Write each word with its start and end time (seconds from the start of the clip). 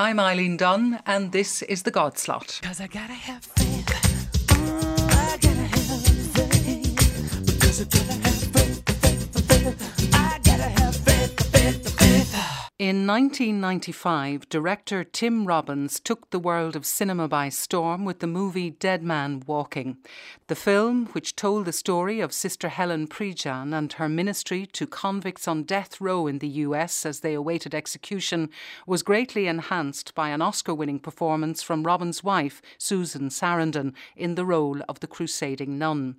I'm 0.00 0.18
Eileen 0.18 0.56
Dunn, 0.56 0.98
and 1.04 1.30
this 1.30 1.60
is 1.60 1.82
The 1.82 1.90
God 1.90 2.16
Slot. 2.16 2.58
Cause 2.62 2.80
In 12.80 13.06
1995, 13.06 14.48
director 14.48 15.04
Tim 15.04 15.44
Robbins 15.44 16.00
took 16.00 16.30
the 16.30 16.38
world 16.38 16.74
of 16.74 16.86
cinema 16.86 17.28
by 17.28 17.50
storm 17.50 18.06
with 18.06 18.20
the 18.20 18.26
movie 18.26 18.70
Dead 18.70 19.02
Man 19.02 19.42
Walking. 19.46 19.98
The 20.46 20.54
film, 20.54 21.04
which 21.08 21.36
told 21.36 21.66
the 21.66 21.74
story 21.74 22.20
of 22.20 22.32
Sister 22.32 22.70
Helen 22.70 23.06
Prejean 23.06 23.74
and 23.76 23.92
her 23.92 24.08
ministry 24.08 24.64
to 24.72 24.86
convicts 24.86 25.46
on 25.46 25.64
death 25.64 26.00
row 26.00 26.26
in 26.26 26.38
the 26.38 26.48
US 26.64 27.04
as 27.04 27.20
they 27.20 27.34
awaited 27.34 27.74
execution, 27.74 28.48
was 28.86 29.02
greatly 29.02 29.46
enhanced 29.46 30.14
by 30.14 30.30
an 30.30 30.40
Oscar 30.40 30.72
winning 30.72 31.00
performance 31.00 31.62
from 31.62 31.84
Robbins' 31.84 32.24
wife, 32.24 32.62
Susan 32.78 33.28
Sarandon, 33.28 33.92
in 34.16 34.36
the 34.36 34.46
role 34.46 34.80
of 34.88 35.00
the 35.00 35.06
crusading 35.06 35.76
nun. 35.76 36.16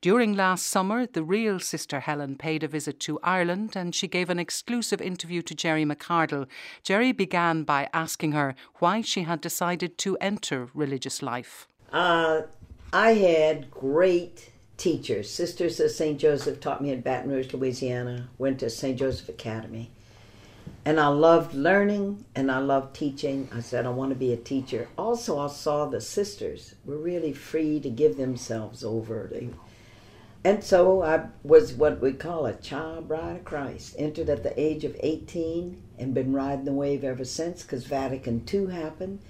During 0.00 0.34
last 0.34 0.66
summer, 0.66 1.06
the 1.06 1.22
real 1.22 1.60
Sister 1.60 2.00
Helen 2.00 2.34
paid 2.34 2.64
a 2.64 2.68
visit 2.68 2.98
to 2.98 3.20
Ireland 3.22 3.76
and 3.76 3.94
she 3.94 4.08
gave 4.08 4.28
an 4.28 4.40
exclusive 4.40 5.00
interview 5.00 5.40
to 5.42 5.54
Gerry 5.54 5.84
McArdle. 6.00 6.46
Gerry 6.82 7.12
began 7.12 7.64
by 7.64 7.88
asking 7.92 8.32
her 8.32 8.54
why 8.78 9.00
she 9.00 9.22
had 9.22 9.40
decided 9.40 9.98
to 9.98 10.16
enter 10.18 10.68
religious 10.74 11.22
life. 11.22 11.68
Uh, 11.92 12.42
I 12.92 13.12
had 13.12 13.70
great 13.70 14.50
teachers. 14.76 15.30
Sisters 15.30 15.78
of 15.78 15.90
St. 15.90 16.18
Joseph 16.18 16.60
taught 16.60 16.82
me 16.82 16.90
in 16.90 17.02
Baton 17.02 17.30
Rouge, 17.30 17.52
Louisiana, 17.52 18.28
went 18.38 18.58
to 18.60 18.70
St. 18.70 18.98
Joseph 18.98 19.28
Academy. 19.28 19.90
And 20.84 20.98
I 20.98 21.08
loved 21.08 21.54
learning 21.54 22.24
and 22.34 22.50
I 22.50 22.58
loved 22.58 22.96
teaching. 22.96 23.48
I 23.54 23.60
said, 23.60 23.84
I 23.84 23.90
want 23.90 24.10
to 24.10 24.16
be 24.16 24.32
a 24.32 24.36
teacher. 24.36 24.88
Also, 24.96 25.38
I 25.38 25.48
saw 25.48 25.84
the 25.84 26.00
sisters 26.00 26.74
were 26.86 26.96
really 26.96 27.34
free 27.34 27.78
to 27.80 27.90
give 27.90 28.16
themselves 28.16 28.82
over. 28.82 29.28
They, 29.30 29.50
and 30.42 30.64
so 30.64 31.02
I 31.02 31.26
was 31.42 31.74
what 31.74 32.00
we 32.00 32.12
call 32.12 32.46
a 32.46 32.54
child 32.54 33.08
bride 33.08 33.36
of 33.36 33.44
Christ. 33.44 33.94
Entered 33.98 34.30
at 34.30 34.42
the 34.42 34.58
age 34.58 34.84
of 34.84 34.96
18 35.00 35.82
and 35.98 36.14
been 36.14 36.32
riding 36.32 36.64
the 36.64 36.72
wave 36.72 37.04
ever 37.04 37.24
since 37.24 37.62
because 37.62 37.84
Vatican 37.84 38.46
II 38.52 38.72
happened. 38.72 39.20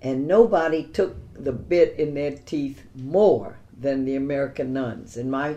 And 0.00 0.26
nobody 0.26 0.84
took 0.84 1.16
the 1.34 1.52
bit 1.52 1.98
in 1.98 2.14
their 2.14 2.32
teeth 2.32 2.84
more 2.94 3.58
than 3.78 4.04
the 4.04 4.16
American 4.16 4.72
nuns. 4.72 5.16
And 5.16 5.30
my 5.30 5.56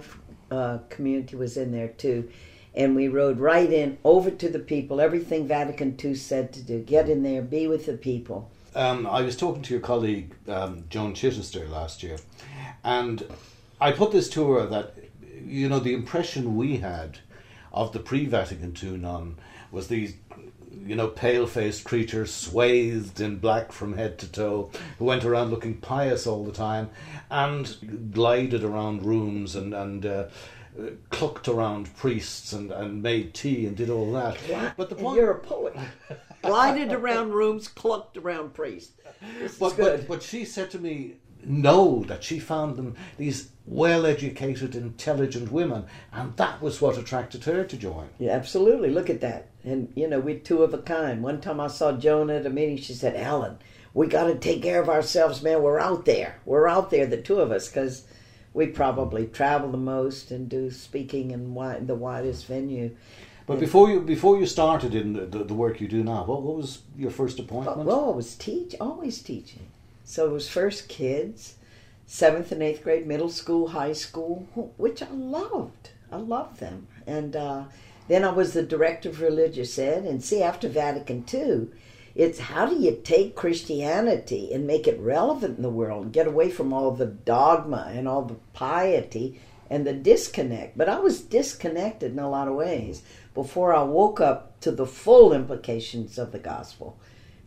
uh, 0.51 0.79
community 0.89 1.37
was 1.37 1.55
in 1.55 1.71
there 1.71 1.89
too. 1.89 2.29
And 2.75 2.95
we 2.95 3.07
rode 3.07 3.39
right 3.39 3.71
in 3.71 3.97
over 4.03 4.29
to 4.29 4.49
the 4.49 4.59
people, 4.59 4.99
everything 4.99 5.47
Vatican 5.47 5.97
II 6.03 6.15
said 6.15 6.51
to 6.53 6.61
do 6.61 6.79
get 6.79 7.09
in 7.09 7.23
there, 7.23 7.41
be 7.41 7.67
with 7.67 7.85
the 7.85 7.93
people. 7.93 8.51
Um, 8.75 9.07
I 9.07 9.21
was 9.21 9.35
talking 9.35 9.61
to 9.63 9.73
your 9.73 9.81
colleague 9.81 10.35
um, 10.47 10.83
Joan 10.89 11.13
Chittister 11.13 11.67
last 11.69 12.03
year, 12.03 12.17
and 12.83 13.25
I 13.81 13.91
put 13.91 14.11
this 14.11 14.29
to 14.29 14.51
her 14.51 14.65
that 14.67 14.95
you 15.45 15.69
know 15.69 15.79
the 15.79 15.93
impression 15.93 16.55
we 16.55 16.77
had 16.77 17.19
of 17.71 17.91
the 17.93 17.99
pre-Vatican 17.99 18.75
II 18.81 18.97
nun 18.97 19.37
was 19.71 19.87
these 19.87 20.15
you 20.85 20.95
know 20.95 21.07
pale-faced 21.07 21.83
creatures 21.83 22.33
swathed 22.33 23.19
in 23.19 23.37
black 23.37 23.71
from 23.71 23.93
head 23.93 24.17
to 24.19 24.31
toe 24.31 24.71
who 24.97 25.05
went 25.05 25.25
around 25.25 25.49
looking 25.49 25.77
pious 25.77 26.25
all 26.25 26.43
the 26.43 26.51
time 26.51 26.89
and 27.29 28.11
glided 28.11 28.63
around 28.63 29.03
rooms 29.03 29.55
and 29.55 29.73
and 29.73 30.05
uh, 30.05 30.25
clucked 31.09 31.47
around 31.47 31.95
priests 31.95 32.53
and, 32.53 32.71
and 32.71 33.01
made 33.01 33.33
tea 33.33 33.65
and 33.65 33.75
did 33.75 33.89
all 33.89 34.11
that. 34.13 34.37
But 34.77 34.89
the 34.89 34.95
point, 34.95 35.17
you're 35.17 35.31
a 35.31 35.39
poet. 35.39 35.75
Glided 36.41 36.93
around 36.93 37.33
rooms, 37.33 37.67
clucked 37.67 38.15
around 38.15 38.53
priests. 38.53 38.93
This 39.39 39.59
is 39.59 39.73
good. 39.73 40.07
but 40.07 40.07
but 40.07 40.23
she 40.23 40.45
said 40.45 40.71
to 40.71 40.79
me, 40.79 41.15
no, 41.43 42.03
that 42.07 42.23
she 42.23 42.39
found 42.39 42.75
them 42.75 42.95
these 43.17 43.49
well-educated, 43.65 44.75
intelligent 44.75 45.51
women, 45.51 45.85
and 46.11 46.35
that 46.37 46.61
was 46.61 46.81
what 46.81 46.97
attracted 46.97 47.43
her 47.43 47.63
to 47.63 47.77
join. 47.77 48.09
Yeah, 48.17 48.31
absolutely. 48.31 48.89
Look 48.89 49.09
at 49.09 49.21
that. 49.21 49.47
And, 49.63 49.91
you 49.95 50.07
know, 50.07 50.19
we're 50.19 50.39
two 50.39 50.63
of 50.63 50.73
a 50.73 50.79
kind. 50.79 51.21
One 51.21 51.39
time 51.39 51.59
I 51.59 51.67
saw 51.67 51.91
Joan 51.91 52.29
at 52.29 52.45
a 52.45 52.49
meeting, 52.49 52.77
she 52.77 52.93
said, 52.93 53.15
Alan, 53.15 53.57
we 53.93 54.07
got 54.07 54.25
to 54.25 54.35
take 54.35 54.63
care 54.63 54.81
of 54.81 54.89
ourselves, 54.89 55.43
man. 55.43 55.61
We're 55.61 55.79
out 55.79 56.05
there. 56.05 56.39
We're 56.45 56.67
out 56.67 56.89
there, 56.89 57.05
the 57.05 57.21
two 57.21 57.39
of 57.39 57.51
us, 57.51 57.67
because 57.67 58.05
we 58.53 58.67
probably 58.67 59.27
travel 59.27 59.71
the 59.71 59.77
most 59.77 60.31
and 60.31 60.49
do 60.49 60.71
speaking 60.71 61.31
in 61.31 61.53
wi- 61.53 61.79
the 61.79 61.95
widest 61.95 62.47
venue. 62.47 62.95
But 63.45 63.59
before 63.59 63.89
you 63.89 63.99
before 64.01 64.37
you 64.37 64.45
started 64.45 64.93
in 64.93 65.13
the, 65.13 65.25
the, 65.25 65.43
the 65.43 65.53
work 65.55 65.81
you 65.81 65.87
do 65.87 66.03
now, 66.03 66.23
what, 66.23 66.43
what 66.43 66.55
was 66.55 66.79
your 66.95 67.09
first 67.09 67.39
appointment? 67.39 67.79
Well, 67.79 68.11
I 68.11 68.15
was 68.15 68.35
teach, 68.35 68.75
always 68.79 69.21
teaching. 69.23 69.67
So 70.09 70.25
it 70.25 70.31
was 70.31 70.49
first 70.49 70.89
kids, 70.89 71.53
seventh 72.07 72.51
and 72.51 72.63
eighth 72.63 72.83
grade, 72.83 73.05
middle 73.05 73.29
school, 73.29 73.67
high 73.67 73.93
school, 73.93 74.47
which 74.75 75.03
I 75.03 75.11
loved. 75.11 75.91
I 76.11 76.15
loved 76.15 76.59
them. 76.59 76.87
And 77.05 77.35
uh, 77.35 77.65
then 78.07 78.23
I 78.23 78.31
was 78.31 78.53
the 78.53 78.63
director 78.63 79.09
of 79.09 79.21
religious 79.21 79.77
ed. 79.77 80.05
And 80.05 80.23
see, 80.23 80.41
after 80.41 80.67
Vatican 80.67 81.25
II, 81.31 81.67
it's 82.15 82.39
how 82.39 82.65
do 82.65 82.75
you 82.75 82.99
take 83.03 83.35
Christianity 83.35 84.51
and 84.51 84.65
make 84.65 84.87
it 84.87 84.99
relevant 84.99 85.57
in 85.57 85.61
the 85.61 85.69
world 85.69 86.11
get 86.11 86.25
away 86.25 86.49
from 86.49 86.73
all 86.73 86.89
the 86.89 87.05
dogma 87.05 87.91
and 87.93 88.07
all 88.07 88.23
the 88.23 88.39
piety 88.53 89.39
and 89.69 89.85
the 89.85 89.93
disconnect. 89.93 90.75
But 90.75 90.89
I 90.89 90.97
was 90.97 91.21
disconnected 91.21 92.13
in 92.13 92.19
a 92.19 92.31
lot 92.31 92.47
of 92.47 92.55
ways 92.55 93.03
before 93.35 93.75
I 93.75 93.83
woke 93.83 94.19
up 94.19 94.59
to 94.61 94.71
the 94.71 94.87
full 94.87 95.33
implications 95.33 96.17
of 96.17 96.31
the 96.31 96.39
gospel 96.39 96.97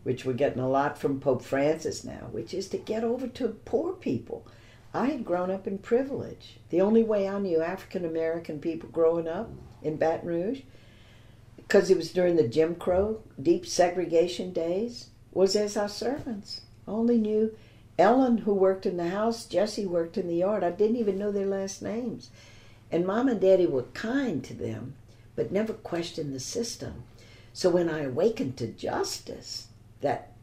which 0.03 0.25
we're 0.25 0.33
getting 0.33 0.61
a 0.61 0.69
lot 0.69 0.97
from 0.97 1.19
Pope 1.19 1.41
Francis 1.41 2.03
now, 2.03 2.27
which 2.31 2.53
is 2.53 2.67
to 2.69 2.77
get 2.77 3.03
over 3.03 3.27
to 3.27 3.49
poor 3.65 3.93
people. 3.93 4.45
I 4.93 5.07
had 5.07 5.25
grown 5.25 5.49
up 5.49 5.65
in 5.65 5.79
privilege. 5.79 6.59
The 6.69 6.81
only 6.81 7.03
way 7.03 7.27
I 7.27 7.39
knew 7.39 7.61
African 7.61 8.05
American 8.05 8.59
people 8.59 8.89
growing 8.89 9.27
up 9.27 9.49
in 9.81 9.97
Baton 9.97 10.27
Rouge, 10.27 10.61
because 11.55 11.89
it 11.89 11.97
was 11.97 12.11
during 12.11 12.35
the 12.35 12.47
Jim 12.47 12.75
Crow, 12.75 13.21
deep 13.41 13.65
segregation 13.65 14.53
days, 14.53 15.09
was 15.31 15.55
as 15.55 15.75
our 15.75 15.89
servants. 15.89 16.61
I 16.87 16.91
only 16.91 17.17
knew 17.17 17.55
Ellen, 17.97 18.39
who 18.39 18.53
worked 18.53 18.85
in 18.85 18.97
the 18.97 19.09
house, 19.09 19.45
Jesse 19.45 19.85
worked 19.85 20.17
in 20.17 20.27
the 20.27 20.35
yard. 20.35 20.63
I 20.63 20.71
didn't 20.71 20.97
even 20.97 21.17
know 21.17 21.31
their 21.31 21.45
last 21.45 21.81
names. 21.81 22.29
And 22.91 23.05
mom 23.05 23.27
and 23.27 23.39
daddy 23.39 23.65
were 23.65 23.83
kind 23.93 24.43
to 24.43 24.53
them, 24.53 24.95
but 25.35 25.51
never 25.51 25.73
questioned 25.73 26.33
the 26.33 26.39
system. 26.39 27.03
So 27.53 27.69
when 27.69 27.89
I 27.89 28.03
awakened 28.03 28.57
to 28.57 28.67
justice, 28.67 29.67
that 30.03 30.33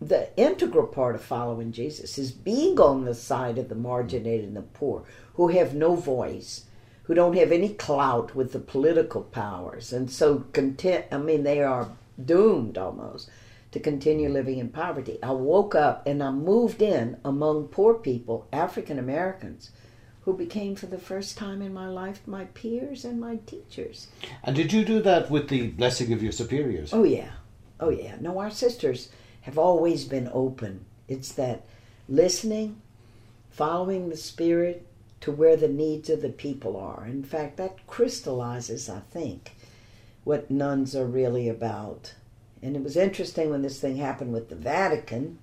the 0.00 0.28
integral 0.38 0.86
part 0.86 1.14
of 1.14 1.22
following 1.22 1.72
Jesus 1.72 2.18
is 2.18 2.30
being 2.32 2.80
on 2.80 3.04
the 3.04 3.14
side 3.14 3.58
of 3.58 3.68
the 3.68 3.74
marginated 3.74 4.46
and 4.46 4.56
the 4.56 4.62
poor 4.62 5.04
who 5.34 5.48
have 5.48 5.74
no 5.74 5.94
voice, 5.94 6.64
who 7.04 7.14
don't 7.14 7.36
have 7.36 7.52
any 7.52 7.70
clout 7.70 8.34
with 8.34 8.52
the 8.52 8.60
political 8.60 9.22
powers, 9.22 9.92
and 9.92 10.10
so 10.10 10.44
content. 10.52 11.06
I 11.10 11.18
mean, 11.18 11.42
they 11.42 11.62
are 11.62 11.90
doomed 12.24 12.78
almost 12.78 13.28
to 13.72 13.80
continue 13.80 14.28
living 14.28 14.58
in 14.58 14.68
poverty. 14.70 15.18
I 15.22 15.32
woke 15.32 15.74
up 15.74 16.06
and 16.06 16.22
I 16.22 16.30
moved 16.30 16.80
in 16.80 17.18
among 17.24 17.68
poor 17.68 17.94
people, 17.94 18.48
African 18.52 18.98
Americans, 18.98 19.70
who 20.22 20.36
became 20.36 20.74
for 20.74 20.86
the 20.86 20.98
first 20.98 21.36
time 21.36 21.60
in 21.62 21.72
my 21.72 21.88
life 21.88 22.20
my 22.26 22.44
peers 22.46 23.04
and 23.04 23.20
my 23.20 23.36
teachers. 23.46 24.08
And 24.42 24.54
did 24.54 24.72
you 24.72 24.84
do 24.84 25.00
that 25.02 25.30
with 25.30 25.48
the 25.48 25.68
blessing 25.68 26.12
of 26.12 26.22
your 26.22 26.32
superiors? 26.32 26.92
Oh 26.92 27.04
yeah, 27.04 27.30
oh 27.80 27.90
yeah. 27.90 28.16
No, 28.20 28.38
our 28.38 28.50
sisters 28.50 29.10
have 29.42 29.58
always 29.58 30.04
been 30.04 30.30
open. 30.32 30.84
It's 31.06 31.32
that 31.32 31.64
listening, 32.08 32.80
following 33.50 34.08
the 34.08 34.16
spirit 34.16 34.86
to 35.20 35.32
where 35.32 35.56
the 35.56 35.68
needs 35.68 36.10
of 36.10 36.22
the 36.22 36.28
people 36.28 36.76
are. 36.76 37.06
In 37.06 37.22
fact, 37.22 37.56
that 37.56 37.86
crystallizes, 37.86 38.88
I 38.88 39.00
think, 39.10 39.52
what 40.24 40.50
nuns 40.50 40.94
are 40.94 41.06
really 41.06 41.48
about. 41.48 42.14
And 42.62 42.76
it 42.76 42.82
was 42.82 42.96
interesting 42.96 43.50
when 43.50 43.62
this 43.62 43.80
thing 43.80 43.96
happened 43.96 44.32
with 44.32 44.48
the 44.48 44.56
Vatican 44.56 45.38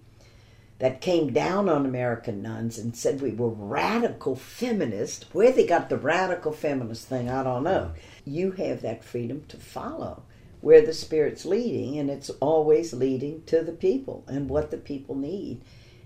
that 0.80 1.02
came 1.02 1.32
down 1.32 1.70
on 1.70 1.86
American 1.86 2.42
nuns 2.42 2.78
and 2.78 2.96
said 2.96 3.22
we 3.22 3.32
were 3.32 3.50
radical 3.50 4.36
feminists. 4.36 5.26
Where 5.34 5.52
they 5.52 5.66
got 5.66 5.90
the 5.90 5.98
radical 5.98 6.52
feminist 6.52 7.08
thing, 7.08 7.30
I 7.30 7.44
don't 7.44 7.64
know. 7.64 7.92
Mm. 7.94 8.00
You 8.26 8.52
have 8.52 8.82
that 8.82 9.04
freedom 9.04 9.46
to 9.48 9.58
follow 9.58 10.24
where 10.66 10.84
the 10.84 10.94
Spirit's 10.94 11.46
leading, 11.46 12.00
and 12.00 12.10
it's 12.10 12.32
always 12.40 12.92
leading 12.92 13.44
to 13.44 13.62
the 13.62 13.72
people 13.72 14.24
and 14.28 14.50
what 14.50 14.72
the 14.72 14.78
people 14.78 15.14
need, 15.14 15.62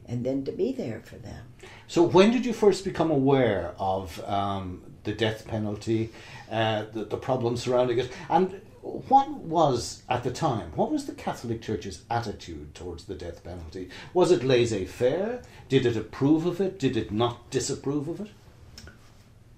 and 0.06 0.26
then 0.26 0.44
to 0.44 0.52
be 0.52 0.74
there 0.74 1.00
for 1.00 1.16
them. 1.16 1.46
So 1.88 2.04
when 2.04 2.32
did 2.32 2.46
you 2.46 2.52
first 2.52 2.84
become 2.84 3.10
aware 3.10 3.74
of 3.80 4.22
um, 4.26 4.82
the 5.06 5.14
death 5.14 5.48
penalty, 5.48 6.10
uh, 6.52 6.84
the, 6.92 7.06
the 7.06 7.16
problems 7.16 7.64
surrounding 7.64 8.00
it, 8.00 8.12
and 8.30 8.60
what 8.82 9.30
was 9.30 10.04
at 10.10 10.26
the 10.26 10.32
time? 10.32 10.74
What 10.76 10.92
was 10.92 11.06
the 11.06 11.14
Catholic 11.14 11.62
Church's 11.62 12.04
attitude 12.10 12.76
towards 12.76 13.06
the 13.06 13.16
death 13.16 13.42
penalty? 13.46 13.88
Was 14.14 14.30
it 14.30 14.44
laissez-faire? 14.44 15.42
Did 15.70 15.86
it 15.86 15.96
approve 15.96 16.46
of 16.46 16.60
it? 16.60 16.78
Did 16.78 16.98
it 16.98 17.14
not 17.14 17.50
disapprove 17.50 18.10
of 18.10 18.20
it? 18.20 18.32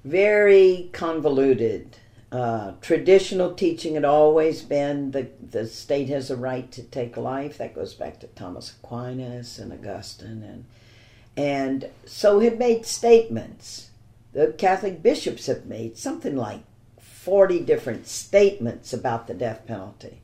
Very 0.06 0.92
convoluted. 0.94 1.98
Uh, 2.32 2.72
traditional 2.80 3.54
teaching 3.54 3.96
had 3.96 4.06
always 4.06 4.62
been 4.62 5.12
the 5.12 5.28
the 5.52 5.68
state 5.68 6.08
has 6.08 6.32
a 6.32 6.36
right 6.36 6.72
to 6.72 6.82
take 6.82 7.18
life. 7.18 7.58
That 7.58 7.76
goes 7.76 7.94
back 7.94 8.22
to 8.22 8.28
Thomas 8.28 8.72
Aquinas 8.72 9.60
and 9.60 9.74
Augustine, 9.74 10.42
and 10.42 10.66
and 11.36 11.90
so 12.06 12.40
had 12.40 12.58
made 12.58 12.86
statements. 12.86 13.90
The 14.32 14.54
Catholic 14.58 15.04
bishops 15.04 15.48
have 15.48 15.66
made 15.66 15.98
something 15.98 16.38
like 16.38 16.62
forty 17.02 17.60
different 17.60 18.08
statements 18.08 18.94
about 18.94 19.28
the 19.28 19.34
death 19.34 19.68
penalty, 19.68 20.22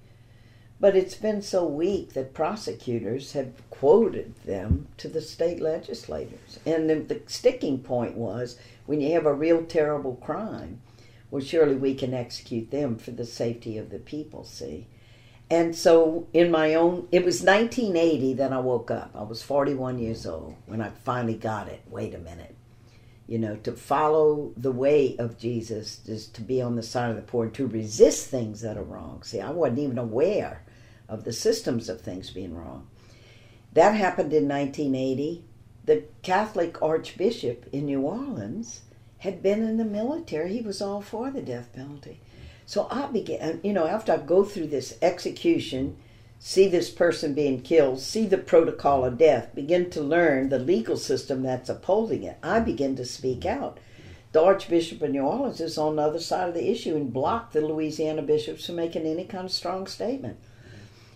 but 0.80 0.96
it's 0.96 1.16
been 1.16 1.42
so 1.42 1.68
weak 1.68 2.14
that 2.14 2.34
prosecutors 2.34 3.34
have 3.34 3.52
quoted 3.70 4.34
them 4.46 4.88
to 4.96 5.10
the 5.10 5.22
state 5.22 5.60
legislators. 5.60 6.58
And 6.66 6.90
the, 6.90 6.96
the 6.96 7.22
sticking 7.28 7.80
point 7.80 8.16
was 8.16 8.58
when 8.86 9.02
you 9.02 9.12
have 9.12 9.26
a 9.26 9.34
real 9.34 9.66
terrible 9.66 10.16
crime 10.16 10.80
well, 11.30 11.42
surely 11.42 11.76
we 11.76 11.94
can 11.94 12.14
execute 12.14 12.72
them 12.72 12.98
for 12.98 13.12
the 13.12 13.26
safety 13.26 13.78
of 13.78 13.90
the 13.90 14.00
people, 14.00 14.44
see? 14.44 14.88
And 15.50 15.76
so, 15.76 16.28
in 16.34 16.52
my 16.52 16.76
own, 16.76 17.08
it 17.12 17.24
was 17.24 17.42
1980 17.42 18.34
that 18.34 18.52
I 18.52 18.60
woke 18.60 18.92
up. 18.92 19.12
I 19.16 19.24
was 19.24 19.42
41 19.42 20.00
years 20.00 20.26
old 20.26 20.56
when 20.66 20.82
I 20.82 20.90
finally 20.90 21.36
got 21.36 21.70
it. 21.70 21.82
Wait 21.90 22.14
a 22.14 22.20
minute. 22.20 22.56
You 23.28 23.40
know, 23.40 23.56
to 23.58 23.74
follow 23.74 24.52
the 24.58 24.72
way 24.72 25.16
of 25.18 25.38
Jesus 25.38 26.06
is 26.08 26.28
to 26.28 26.42
be 26.42 26.62
on 26.62 26.76
the 26.76 26.84
side 26.84 27.10
of 27.10 27.16
the 27.16 27.22
poor 27.22 27.46
and 27.46 27.54
to 27.56 27.68
resist 27.68 28.28
things 28.28 28.62
that 28.62 28.78
are 28.78 28.84
wrong. 28.84 29.24
See, 29.24 29.40
I 29.40 29.52
wasn't 29.52 29.80
even 29.80 29.98
aware 29.98 30.64
of 31.10 31.24
the 31.24 31.34
systems 31.34 31.88
of 31.88 32.02
things 32.02 32.30
being 32.30 32.56
wrong. 32.56 32.88
That 33.74 33.96
happened 33.96 34.34
in 34.34 34.48
1980. 34.48 35.44
The 35.86 36.04
Catholic 36.22 36.82
Archbishop 36.82 37.68
in 37.72 37.86
New 37.86 38.02
Orleans 38.02 38.82
had 39.20 39.42
been 39.42 39.64
in 39.64 39.78
the 39.78 39.86
military. 39.86 40.54
He 40.54 40.62
was 40.62 40.82
all 40.82 41.02
for 41.02 41.32
the 41.32 41.42
death 41.42 41.74
penalty. 41.74 42.20
So 42.66 42.88
I 42.92 43.08
began, 43.08 43.62
you 43.64 43.74
know, 43.74 43.88
after 43.88 44.14
I 44.14 44.18
go 44.18 44.44
through 44.44 44.68
this 44.68 44.98
execution, 45.02 45.98
see 46.40 46.68
this 46.68 46.90
person 46.90 47.34
being 47.34 47.62
killed, 47.62 48.00
see 48.00 48.26
the 48.26 48.38
protocol 48.38 49.06
of 49.06 49.18
death, 49.18 49.56
begin 49.56 49.90
to 49.92 50.02
learn 50.02 50.50
the 50.50 50.60
legal 50.60 50.98
system 50.98 51.44
that's 51.44 51.70
upholding 51.70 52.24
it, 52.24 52.38
I 52.44 52.60
begin 52.60 52.96
to 52.98 53.06
speak 53.06 53.46
out. 53.46 53.80
The 54.34 54.44
Archbishop 54.44 55.02
of 55.02 55.12
New 55.12 55.22
Orleans 55.22 55.62
is 55.62 55.78
on 55.78 55.96
the 55.96 56.04
other 56.04 56.20
side 56.20 56.50
of 56.50 56.54
the 56.54 56.70
issue 56.70 56.96
and 56.96 57.14
blocked 57.14 57.54
the 57.54 57.62
Louisiana 57.62 58.22
bishops 58.22 58.66
from 58.66 58.76
making 58.76 59.06
any 59.06 59.24
kind 59.24 59.46
of 59.46 59.52
strong 59.52 59.88
statement. 59.88 60.38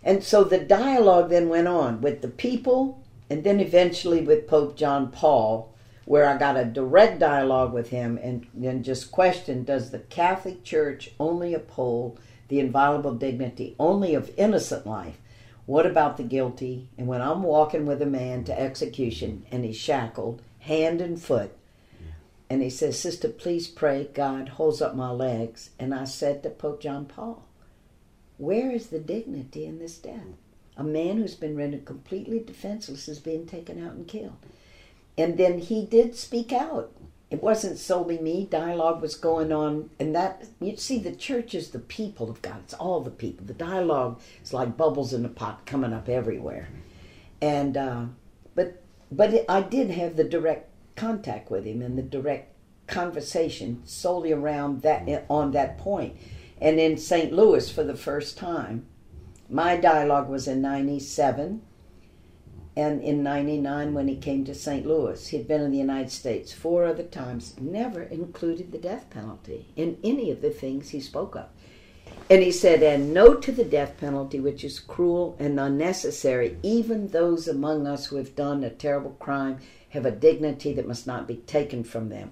And 0.03 0.23
so 0.23 0.43
the 0.43 0.57
dialogue 0.57 1.29
then 1.29 1.49
went 1.49 1.67
on 1.67 2.01
with 2.01 2.21
the 2.21 2.29
people 2.29 3.03
and 3.29 3.43
then 3.43 3.59
eventually 3.59 4.21
with 4.21 4.47
Pope 4.47 4.75
John 4.75 5.11
Paul 5.11 5.70
where 6.05 6.27
I 6.27 6.37
got 6.37 6.57
a 6.57 6.65
direct 6.65 7.19
dialogue 7.19 7.73
with 7.73 7.89
him 7.89 8.19
and 8.21 8.47
then 8.53 8.83
just 8.83 9.11
questioned 9.11 9.65
Does 9.65 9.91
the 9.91 9.99
Catholic 9.99 10.63
Church 10.63 11.11
only 11.19 11.53
uphold 11.53 12.19
the 12.47 12.59
inviolable 12.59 13.13
dignity 13.13 13.75
only 13.79 14.13
of 14.15 14.31
innocent 14.37 14.85
life? 14.85 15.17
What 15.65 15.85
about 15.85 16.17
the 16.17 16.23
guilty? 16.23 16.89
And 16.97 17.07
when 17.07 17.21
I'm 17.21 17.43
walking 17.43 17.85
with 17.85 18.01
a 18.01 18.07
man 18.07 18.43
to 18.45 18.59
execution 18.59 19.45
and 19.51 19.63
he's 19.63 19.77
shackled, 19.77 20.41
hand 20.59 21.01
and 21.01 21.21
foot, 21.21 21.55
and 22.49 22.61
he 22.61 22.69
says, 22.69 22.99
Sister, 22.99 23.29
please 23.29 23.69
pray, 23.69 24.09
God 24.13 24.49
holds 24.49 24.81
up 24.81 24.93
my 24.93 25.09
legs. 25.09 25.69
And 25.79 25.93
I 25.93 26.03
said 26.03 26.43
to 26.43 26.49
Pope 26.49 26.81
John 26.81 27.05
Paul, 27.05 27.45
Where 28.37 28.69
is 28.71 28.87
the 28.87 28.99
dignity 28.99 29.65
in 29.65 29.79
this 29.79 29.97
death? 29.97 30.35
A 30.75 30.83
man 30.83 31.17
who's 31.17 31.35
been 31.35 31.55
rendered 31.55 31.85
completely 31.85 32.39
defenseless 32.39 33.07
is 33.07 33.19
being 33.19 33.45
taken 33.45 33.81
out 33.81 33.93
and 33.93 34.05
killed. 34.05 34.35
And 35.17 35.37
then 35.37 35.59
he 35.59 35.85
did 35.85 36.15
speak 36.15 36.51
out. 36.51 36.91
It 37.31 37.41
wasn't 37.41 37.77
solely 37.77 38.19
me. 38.19 38.45
Dialogue 38.45 39.01
was 39.01 39.15
going 39.15 39.53
on, 39.53 39.89
and 39.97 40.13
that 40.13 40.47
you 40.59 40.75
see, 40.75 40.99
the 40.99 41.15
church 41.15 41.55
is 41.55 41.69
the 41.69 41.79
people 41.79 42.29
of 42.29 42.41
God. 42.41 42.59
It's 42.65 42.73
all 42.73 42.99
the 42.99 43.09
people. 43.09 43.45
The 43.45 43.53
dialogue 43.53 44.19
is 44.43 44.51
like 44.53 44.75
bubbles 44.75 45.13
in 45.13 45.23
a 45.23 45.29
pot 45.29 45.65
coming 45.65 45.93
up 45.93 46.09
everywhere. 46.09 46.67
And 47.41 47.77
uh, 47.77 48.05
but 48.53 48.83
but 49.09 49.45
I 49.47 49.61
did 49.61 49.91
have 49.91 50.17
the 50.17 50.25
direct 50.25 50.69
contact 50.97 51.49
with 51.49 51.63
him 51.63 51.81
and 51.81 51.97
the 51.97 52.03
direct 52.03 52.53
conversation 52.87 53.81
solely 53.85 54.33
around 54.33 54.81
that 54.81 55.25
on 55.29 55.51
that 55.51 55.77
point. 55.77 56.17
And 56.59 56.81
in 56.81 56.97
St. 56.97 57.31
Louis 57.31 57.71
for 57.71 57.85
the 57.85 57.95
first 57.95 58.37
time, 58.37 58.85
my 59.49 59.77
dialogue 59.77 60.27
was 60.27 60.49
in 60.49 60.61
'97 60.61 61.61
and 62.75 63.01
in 63.01 63.21
99 63.21 63.93
when 63.93 64.07
he 64.07 64.15
came 64.15 64.45
to 64.45 64.55
St. 64.55 64.85
Louis. 64.85 65.27
He'd 65.27 65.47
been 65.47 65.61
in 65.61 65.71
the 65.71 65.77
United 65.77 66.11
States 66.11 66.53
four 66.53 66.85
other 66.85 67.03
times, 67.03 67.55
never 67.59 68.03
included 68.03 68.71
the 68.71 68.77
death 68.77 69.09
penalty 69.09 69.67
in 69.75 69.97
any 70.03 70.31
of 70.31 70.41
the 70.41 70.51
things 70.51 70.89
he 70.89 71.01
spoke 71.01 71.35
of. 71.35 71.47
And 72.29 72.41
he 72.41 72.51
said, 72.51 72.81
and 72.81 73.13
no 73.13 73.33
to 73.35 73.51
the 73.51 73.65
death 73.65 73.97
penalty, 73.97 74.39
which 74.39 74.63
is 74.63 74.79
cruel 74.79 75.35
and 75.37 75.59
unnecessary. 75.59 76.57
Even 76.63 77.09
those 77.09 77.47
among 77.47 77.87
us 77.87 78.05
who 78.05 78.15
have 78.15 78.35
done 78.35 78.63
a 78.63 78.69
terrible 78.69 79.17
crime 79.19 79.59
have 79.89 80.05
a 80.05 80.11
dignity 80.11 80.73
that 80.73 80.87
must 80.87 81.05
not 81.05 81.27
be 81.27 81.37
taken 81.37 81.83
from 81.83 82.07
them. 82.07 82.31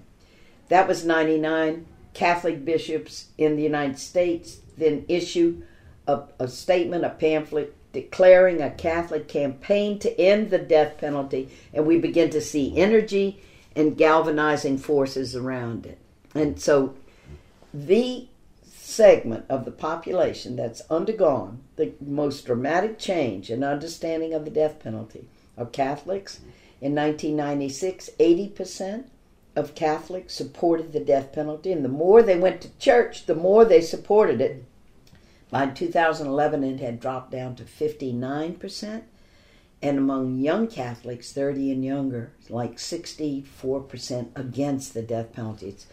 That 0.68 0.88
was 0.88 1.04
99. 1.04 1.86
Catholic 2.14 2.64
bishops 2.64 3.26
in 3.36 3.56
the 3.56 3.62
United 3.62 3.98
States 3.98 4.60
then 4.76 5.04
issue 5.08 5.62
a, 6.06 6.22
a 6.38 6.48
statement, 6.48 7.04
a 7.04 7.10
pamphlet 7.10 7.76
declaring 7.92 8.60
a 8.60 8.70
Catholic 8.70 9.28
campaign 9.28 9.98
to 9.98 10.20
end 10.20 10.50
the 10.50 10.58
death 10.58 10.98
penalty, 10.98 11.48
and 11.72 11.86
we 11.86 11.98
begin 11.98 12.30
to 12.30 12.40
see 12.40 12.76
energy 12.76 13.42
and 13.74 13.96
galvanizing 13.96 14.78
forces 14.78 15.34
around 15.34 15.86
it. 15.86 15.98
And 16.34 16.60
so, 16.60 16.94
the 17.72 18.28
segment 18.72 19.44
of 19.48 19.64
the 19.64 19.70
population 19.70 20.56
that's 20.56 20.82
undergone 20.90 21.60
the 21.76 21.92
most 22.00 22.46
dramatic 22.46 22.98
change 22.98 23.50
in 23.50 23.62
understanding 23.62 24.34
of 24.34 24.44
the 24.44 24.50
death 24.50 24.80
penalty 24.82 25.26
are 25.56 25.66
Catholics. 25.66 26.40
In 26.80 26.94
1996, 26.94 28.10
80% 28.18 29.04
of 29.54 29.74
Catholics 29.74 30.34
supported 30.34 30.92
the 30.92 31.00
death 31.00 31.32
penalty, 31.32 31.72
and 31.72 31.84
the 31.84 31.88
more 31.88 32.22
they 32.22 32.38
went 32.38 32.60
to 32.62 32.78
church, 32.78 33.26
the 33.26 33.34
more 33.34 33.64
they 33.64 33.80
supported 33.80 34.40
it. 34.40 34.64
By 35.50 35.66
2011, 35.66 36.62
it 36.62 36.80
had 36.80 37.00
dropped 37.00 37.32
down 37.32 37.56
to 37.56 37.64
59%. 37.64 39.02
And 39.82 39.98
among 39.98 40.38
young 40.38 40.68
Catholics, 40.68 41.32
30 41.32 41.72
and 41.72 41.84
younger, 41.84 42.32
like 42.48 42.76
64% 42.76 44.28
against 44.36 44.92
the 44.92 45.02
death 45.02 45.32
penalty. 45.32 45.70
It's 45.70 45.86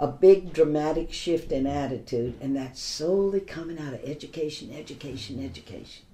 a 0.00 0.08
big 0.08 0.52
dramatic 0.52 1.12
shift 1.12 1.52
in 1.52 1.66
attitude, 1.66 2.34
and 2.40 2.56
that's 2.56 2.80
solely 2.80 3.40
coming 3.40 3.78
out 3.78 3.94
of 3.94 4.02
education, 4.02 4.74
education, 4.74 5.44
education. 5.44 6.04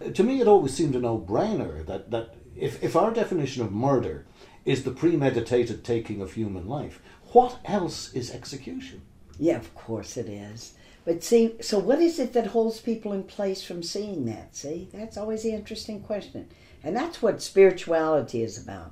Uh, 0.00 0.10
to 0.10 0.22
me, 0.22 0.40
it 0.40 0.48
always 0.48 0.74
seemed 0.74 0.94
a 0.94 1.00
no-brainer 1.00 1.84
that, 1.86 2.10
that 2.10 2.34
if, 2.56 2.82
if 2.82 2.96
our 2.96 3.12
definition 3.12 3.62
of 3.62 3.72
murder 3.72 4.24
is 4.64 4.84
the 4.84 4.90
premeditated 4.90 5.84
taking 5.84 6.22
of 6.22 6.32
human 6.32 6.66
life, 6.66 7.00
what 7.32 7.58
else 7.64 8.12
is 8.14 8.30
execution? 8.30 9.02
Yeah, 9.38 9.56
of 9.56 9.74
course 9.74 10.16
it 10.16 10.28
is. 10.28 10.74
But 11.06 11.22
see, 11.22 11.54
so 11.60 11.78
what 11.78 12.00
is 12.00 12.18
it 12.18 12.32
that 12.32 12.48
holds 12.48 12.80
people 12.80 13.12
in 13.12 13.22
place 13.22 13.62
from 13.62 13.84
seeing 13.84 14.24
that? 14.26 14.56
See, 14.56 14.88
that's 14.92 15.16
always 15.16 15.44
the 15.44 15.52
interesting 15.52 16.02
question. 16.02 16.48
And 16.82 16.96
that's 16.96 17.22
what 17.22 17.40
spirituality 17.40 18.42
is 18.42 18.60
about. 18.60 18.90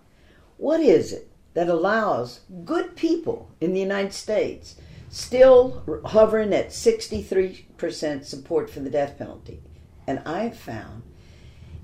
What 0.57 0.79
is 0.79 1.13
it 1.13 1.29
that 1.55 1.69
allows 1.69 2.41
good 2.65 2.95
people 2.95 3.51
in 3.61 3.75
the 3.75 3.81
United 3.81 4.13
States 4.13 4.77
still 5.11 5.83
hovering 6.07 6.55
at 6.55 6.69
63% 6.69 8.25
support 8.25 8.71
for 8.71 8.79
the 8.79 8.91
death 8.91 9.19
penalty? 9.19 9.61
And 10.07 10.21
I've 10.21 10.57
found 10.57 11.03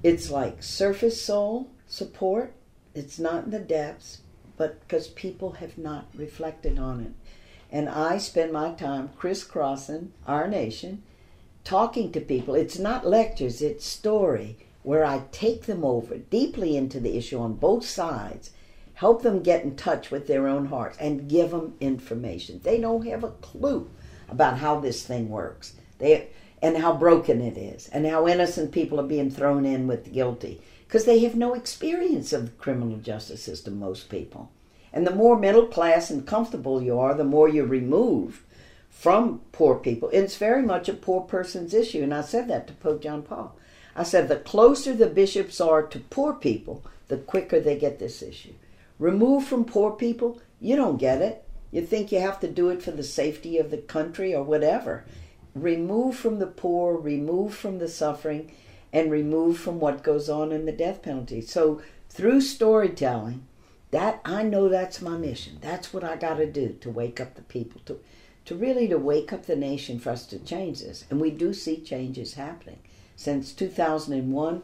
it's 0.04 0.30
like 0.30 0.62
surface 0.62 1.20
soul 1.20 1.72
support, 1.88 2.54
it's 2.94 3.18
not 3.18 3.46
in 3.46 3.50
the 3.50 3.58
depths, 3.58 4.20
but 4.56 4.80
because 4.80 5.08
people 5.08 5.52
have 5.52 5.76
not 5.76 6.06
reflected 6.14 6.78
on 6.78 7.00
it. 7.00 7.12
And 7.70 7.88
I 7.88 8.18
spend 8.18 8.52
my 8.52 8.72
time 8.72 9.10
crisscrossing 9.16 10.12
our 10.26 10.48
nation, 10.48 11.02
talking 11.64 12.10
to 12.12 12.20
people. 12.20 12.54
It's 12.54 12.78
not 12.78 13.06
lectures, 13.06 13.62
it's 13.62 13.86
story, 13.86 14.56
where 14.82 15.04
I 15.04 15.22
take 15.30 15.62
them 15.62 15.84
over 15.84 16.16
deeply 16.16 16.76
into 16.76 17.00
the 17.00 17.16
issue 17.16 17.38
on 17.38 17.54
both 17.54 17.84
sides, 17.84 18.50
help 18.94 19.22
them 19.22 19.42
get 19.42 19.62
in 19.62 19.76
touch 19.76 20.10
with 20.10 20.26
their 20.26 20.48
own 20.48 20.66
hearts, 20.66 20.98
and 20.98 21.28
give 21.28 21.50
them 21.50 21.74
information. 21.80 22.60
They 22.62 22.80
don't 22.80 23.06
have 23.06 23.22
a 23.22 23.30
clue 23.30 23.90
about 24.28 24.58
how 24.58 24.80
this 24.80 25.04
thing 25.04 25.28
works. 25.28 25.74
They 25.98 26.28
and 26.62 26.76
how 26.76 26.94
broken 26.94 27.40
it 27.40 27.56
is, 27.56 27.88
and 27.88 28.06
how 28.06 28.28
innocent 28.28 28.70
people 28.70 29.00
are 29.00 29.06
being 29.06 29.30
thrown 29.30 29.64
in 29.64 29.86
with 29.86 30.04
the 30.04 30.10
guilty 30.10 30.60
because 30.86 31.04
they 31.04 31.20
have 31.20 31.36
no 31.36 31.54
experience 31.54 32.32
of 32.32 32.44
the 32.44 32.50
criminal 32.52 32.98
justice 32.98 33.42
system. 33.42 33.78
Most 33.78 34.10
people. 34.10 34.50
And 34.92 35.06
the 35.06 35.14
more 35.14 35.38
middle 35.38 35.66
class 35.66 36.10
and 36.10 36.26
comfortable 36.26 36.82
you 36.82 36.98
are, 36.98 37.14
the 37.14 37.24
more 37.24 37.48
you're 37.48 37.66
removed 37.66 38.42
from 38.88 39.40
poor 39.52 39.76
people. 39.76 40.10
It's 40.12 40.36
very 40.36 40.62
much 40.62 40.88
a 40.88 40.94
poor 40.94 41.22
person's 41.22 41.72
issue. 41.72 42.02
And 42.02 42.12
I 42.12 42.22
said 42.22 42.48
that 42.48 42.66
to 42.66 42.72
Pope 42.74 43.02
John 43.02 43.22
Paul. 43.22 43.56
I 43.96 44.02
said, 44.02 44.28
the 44.28 44.36
closer 44.36 44.94
the 44.94 45.06
bishops 45.06 45.60
are 45.60 45.82
to 45.82 45.98
poor 45.98 46.34
people, 46.34 46.84
the 47.08 47.16
quicker 47.16 47.60
they 47.60 47.78
get 47.78 47.98
this 47.98 48.22
issue. 48.22 48.52
Removed 48.98 49.46
from 49.48 49.64
poor 49.64 49.92
people, 49.92 50.40
you 50.60 50.76
don't 50.76 50.98
get 50.98 51.22
it. 51.22 51.44
You 51.70 51.86
think 51.86 52.12
you 52.12 52.20
have 52.20 52.40
to 52.40 52.48
do 52.48 52.68
it 52.68 52.82
for 52.82 52.90
the 52.90 53.02
safety 53.02 53.58
of 53.58 53.70
the 53.70 53.78
country 53.78 54.34
or 54.34 54.42
whatever. 54.42 55.04
Remove 55.54 56.16
from 56.16 56.38
the 56.38 56.46
poor, 56.46 56.96
remove 56.96 57.54
from 57.54 57.78
the 57.78 57.88
suffering, 57.88 58.52
and 58.92 59.10
remove 59.10 59.58
from 59.58 59.80
what 59.80 60.02
goes 60.02 60.28
on 60.28 60.52
in 60.52 60.66
the 60.66 60.72
death 60.72 61.02
penalty. 61.02 61.40
So 61.40 61.80
through 62.08 62.40
storytelling, 62.42 63.46
that 63.90 64.20
I 64.24 64.42
know 64.42 64.68
that's 64.68 65.02
my 65.02 65.16
mission. 65.16 65.58
That's 65.60 65.92
what 65.92 66.04
I 66.04 66.16
got 66.16 66.36
to 66.36 66.46
do 66.46 66.76
to 66.80 66.90
wake 66.90 67.20
up 67.20 67.34
the 67.34 67.42
people 67.42 67.80
to 67.86 68.00
to 68.46 68.54
really 68.54 68.88
to 68.88 68.98
wake 68.98 69.32
up 69.32 69.46
the 69.46 69.56
nation 69.56 69.98
for 69.98 70.10
us 70.10 70.26
to 70.26 70.38
change 70.38 70.80
this. 70.80 71.04
And 71.10 71.20
we 71.20 71.30
do 71.30 71.52
see 71.52 71.76
changes 71.76 72.34
happening. 72.34 72.78
Since 73.14 73.52
2001, 73.52 74.62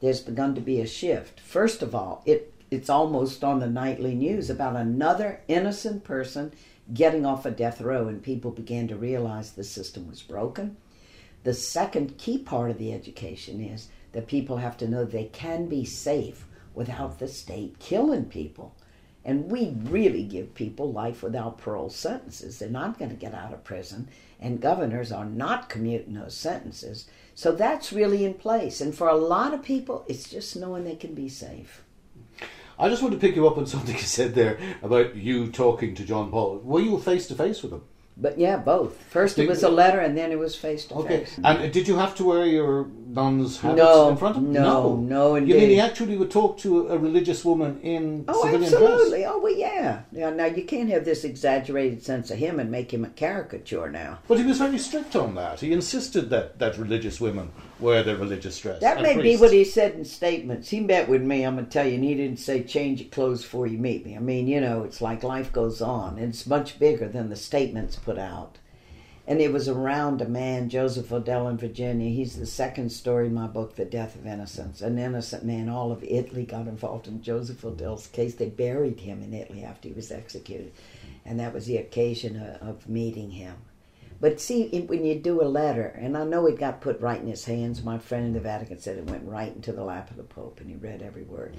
there's 0.00 0.20
begun 0.20 0.54
to 0.54 0.60
be 0.60 0.80
a 0.80 0.86
shift. 0.86 1.40
First 1.40 1.82
of 1.82 1.94
all, 1.94 2.22
it 2.26 2.52
it's 2.70 2.90
almost 2.90 3.44
on 3.44 3.60
the 3.60 3.68
nightly 3.68 4.14
news 4.14 4.50
about 4.50 4.76
another 4.76 5.40
innocent 5.48 6.02
person 6.02 6.52
getting 6.92 7.24
off 7.24 7.46
a 7.46 7.50
death 7.50 7.80
row 7.80 8.08
and 8.08 8.22
people 8.22 8.50
began 8.50 8.88
to 8.88 8.96
realize 8.96 9.52
the 9.52 9.64
system 9.64 10.08
was 10.08 10.22
broken. 10.22 10.76
The 11.44 11.54
second 11.54 12.18
key 12.18 12.38
part 12.38 12.70
of 12.70 12.78
the 12.78 12.92
education 12.92 13.60
is 13.60 13.88
that 14.12 14.26
people 14.26 14.56
have 14.56 14.76
to 14.78 14.88
know 14.88 15.04
they 15.04 15.24
can 15.24 15.66
be 15.66 15.84
safe 15.84 16.46
without 16.74 17.18
the 17.18 17.28
state 17.28 17.78
killing 17.78 18.26
people. 18.26 18.74
And 19.24 19.50
we 19.50 19.74
really 19.84 20.22
give 20.22 20.54
people 20.54 20.92
life 20.92 21.22
without 21.22 21.58
parole 21.58 21.88
sentences. 21.88 22.58
They're 22.58 22.68
not 22.68 22.98
going 22.98 23.10
to 23.10 23.16
get 23.16 23.32
out 23.34 23.54
of 23.54 23.64
prison, 23.64 24.08
and 24.38 24.60
governors 24.60 25.10
are 25.10 25.24
not 25.24 25.70
commuting 25.70 26.12
those 26.12 26.36
sentences. 26.36 27.06
So 27.34 27.52
that's 27.52 27.92
really 27.92 28.24
in 28.24 28.34
place. 28.34 28.82
And 28.82 28.94
for 28.94 29.08
a 29.08 29.16
lot 29.16 29.54
of 29.54 29.62
people, 29.62 30.04
it's 30.08 30.28
just 30.28 30.56
knowing 30.56 30.84
they 30.84 30.96
can 30.96 31.14
be 31.14 31.30
safe. 31.30 31.82
I 32.78 32.88
just 32.88 33.02
want 33.02 33.14
to 33.14 33.20
pick 33.20 33.36
you 33.36 33.46
up 33.46 33.56
on 33.56 33.66
something 33.66 33.94
you 33.96 34.02
said 34.02 34.34
there 34.34 34.58
about 34.82 35.16
you 35.16 35.50
talking 35.50 35.94
to 35.94 36.04
John 36.04 36.30
Paul. 36.30 36.58
Were 36.58 36.80
you 36.80 36.98
face 36.98 37.26
to 37.28 37.34
face 37.34 37.62
with 37.62 37.72
him? 37.72 37.82
But 38.16 38.38
yeah, 38.38 38.56
both. 38.56 38.96
First 39.10 39.38
it 39.40 39.48
was 39.48 39.64
a 39.64 39.68
letter, 39.68 39.98
and 39.98 40.16
then 40.16 40.30
it 40.30 40.38
was 40.38 40.54
face 40.54 40.84
to 40.86 40.94
face. 40.94 41.04
Okay. 41.04 41.24
face. 41.24 41.40
And 41.42 41.72
did 41.72 41.88
you 41.88 41.96
have 41.96 42.14
to 42.16 42.24
wear 42.24 42.46
your 42.46 42.86
nun's 43.08 43.58
habits 43.58 43.78
No, 43.82 44.08
in 44.10 44.16
front 44.16 44.36
of 44.36 44.42
him? 44.44 44.52
no, 44.52 44.96
no, 44.96 45.34
You 45.34 45.40
mean 45.40 45.48
he 45.58 45.64
indeed. 45.64 45.80
actually 45.80 46.16
would 46.16 46.30
talk 46.30 46.56
to 46.58 46.88
a 46.88 46.98
religious 46.98 47.44
woman 47.44 47.80
in 47.82 48.24
Oh, 48.28 48.44
civilian 48.44 48.72
absolutely. 48.72 49.18
dress? 49.22 49.32
Oh, 49.34 49.40
well, 49.40 49.56
yeah. 49.56 50.02
yeah. 50.12 50.30
Now 50.30 50.44
you 50.46 50.62
can't 50.62 50.88
have 50.90 51.04
this 51.04 51.24
exaggerated 51.24 52.04
sense 52.04 52.30
of 52.30 52.38
him 52.38 52.60
and 52.60 52.70
make 52.70 52.92
him 52.94 53.04
a 53.04 53.08
caricature 53.08 53.90
now. 53.90 54.20
But 54.28 54.38
he 54.38 54.44
was 54.44 54.58
very 54.58 54.78
strict 54.78 55.16
on 55.16 55.34
that. 55.34 55.58
He 55.60 55.72
insisted 55.72 56.30
that, 56.30 56.58
that 56.60 56.78
religious 56.78 57.20
women 57.20 57.50
wear 57.80 58.02
their 58.02 58.16
religious 58.16 58.58
dress. 58.58 58.80
That 58.80 58.98
and 58.98 59.02
may 59.02 59.22
be 59.22 59.36
what 59.36 59.52
he 59.52 59.64
said 59.64 59.94
in 59.94 60.04
statements. 60.04 60.70
He 60.70 60.80
met 60.80 61.08
with 61.08 61.22
me, 61.22 61.42
I'm 61.42 61.54
going 61.54 61.66
to 61.66 61.70
tell 61.70 61.86
you, 61.86 61.94
and 61.94 62.04
he 62.04 62.14
didn't 62.14 62.38
say 62.38 62.62
change 62.62 63.00
your 63.00 63.10
clothes 63.10 63.42
before 63.42 63.66
you 63.66 63.78
meet 63.78 64.04
me. 64.04 64.16
I 64.16 64.20
mean, 64.20 64.46
you 64.46 64.60
know, 64.60 64.84
it's 64.84 65.00
like 65.00 65.22
life 65.22 65.52
goes 65.52 65.82
on. 65.82 66.18
It's 66.18 66.46
much 66.46 66.78
bigger 66.78 67.08
than 67.08 67.28
the 67.28 67.36
statements 67.36 67.96
put 67.96 68.18
out. 68.18 68.58
And 69.26 69.40
it 69.40 69.52
was 69.52 69.68
around 69.68 70.20
a 70.20 70.28
man, 70.28 70.68
Joseph 70.68 71.10
O'Dell 71.10 71.48
in 71.48 71.56
Virginia. 71.56 72.10
He's 72.10 72.36
the 72.36 72.46
second 72.46 72.90
story 72.90 73.28
in 73.28 73.34
my 73.34 73.46
book, 73.46 73.74
The 73.74 73.86
Death 73.86 74.16
of 74.16 74.26
Innocents. 74.26 74.82
An 74.82 74.98
innocent 74.98 75.44
man, 75.44 75.70
all 75.70 75.92
of 75.92 76.04
Italy 76.04 76.44
got 76.44 76.66
involved 76.66 77.08
in 77.08 77.22
Joseph 77.22 77.64
O'Dell's 77.64 78.06
case. 78.08 78.34
They 78.34 78.50
buried 78.50 79.00
him 79.00 79.22
in 79.22 79.32
Italy 79.32 79.64
after 79.64 79.88
he 79.88 79.94
was 79.94 80.12
executed. 80.12 80.72
And 81.24 81.40
that 81.40 81.54
was 81.54 81.64
the 81.64 81.78
occasion 81.78 82.36
of, 82.36 82.68
of 82.68 82.88
meeting 82.88 83.30
him. 83.30 83.56
But 84.20 84.40
see, 84.40 84.68
when 84.80 85.04
you 85.04 85.16
do 85.16 85.42
a 85.42 85.44
letter, 85.44 85.86
and 86.00 86.16
I 86.16 86.24
know 86.24 86.46
it 86.46 86.58
got 86.58 86.80
put 86.80 87.00
right 87.00 87.20
in 87.20 87.26
his 87.26 87.44
hands. 87.44 87.82
My 87.82 87.98
friend 87.98 88.26
in 88.26 88.32
the 88.32 88.40
Vatican 88.40 88.78
said 88.78 88.96
it 88.96 89.10
went 89.10 89.28
right 89.28 89.54
into 89.54 89.72
the 89.72 89.84
lap 89.84 90.10
of 90.10 90.16
the 90.16 90.22
Pope, 90.22 90.60
and 90.60 90.70
he 90.70 90.76
read 90.76 91.02
every 91.02 91.24
word. 91.24 91.56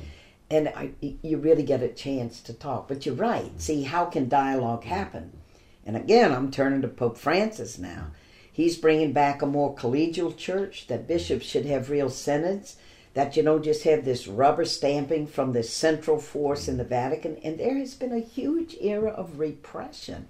And 0.49 0.69
I, 0.69 0.91
you 1.01 1.37
really 1.37 1.63
get 1.63 1.83
a 1.83 1.89
chance 1.89 2.41
to 2.41 2.53
talk. 2.53 2.87
But 2.87 3.05
you're 3.05 3.15
right. 3.15 3.51
See, 3.59 3.83
how 3.83 4.05
can 4.05 4.29
dialogue 4.29 4.83
happen? 4.83 5.37
And 5.85 5.95
again, 5.95 6.31
I'm 6.31 6.51
turning 6.51 6.81
to 6.81 6.87
Pope 6.87 7.17
Francis 7.17 7.77
now. 7.77 8.07
He's 8.51 8.77
bringing 8.77 9.11
back 9.11 9.41
a 9.41 9.47
more 9.47 9.75
collegial 9.75 10.35
church, 10.35 10.87
that 10.87 11.07
bishops 11.07 11.45
should 11.45 11.65
have 11.65 11.89
real 11.89 12.09
synods, 12.09 12.77
that 13.13 13.35
you 13.35 13.43
don't 13.43 13.63
just 13.63 13.83
have 13.83 14.05
this 14.05 14.27
rubber 14.27 14.65
stamping 14.65 15.27
from 15.27 15.53
the 15.53 15.63
central 15.63 16.19
force 16.19 16.67
in 16.67 16.77
the 16.77 16.83
Vatican. 16.83 17.37
And 17.43 17.57
there 17.57 17.77
has 17.77 17.95
been 17.95 18.13
a 18.13 18.19
huge 18.19 18.75
era 18.79 19.09
of 19.09 19.39
repression 19.39 20.27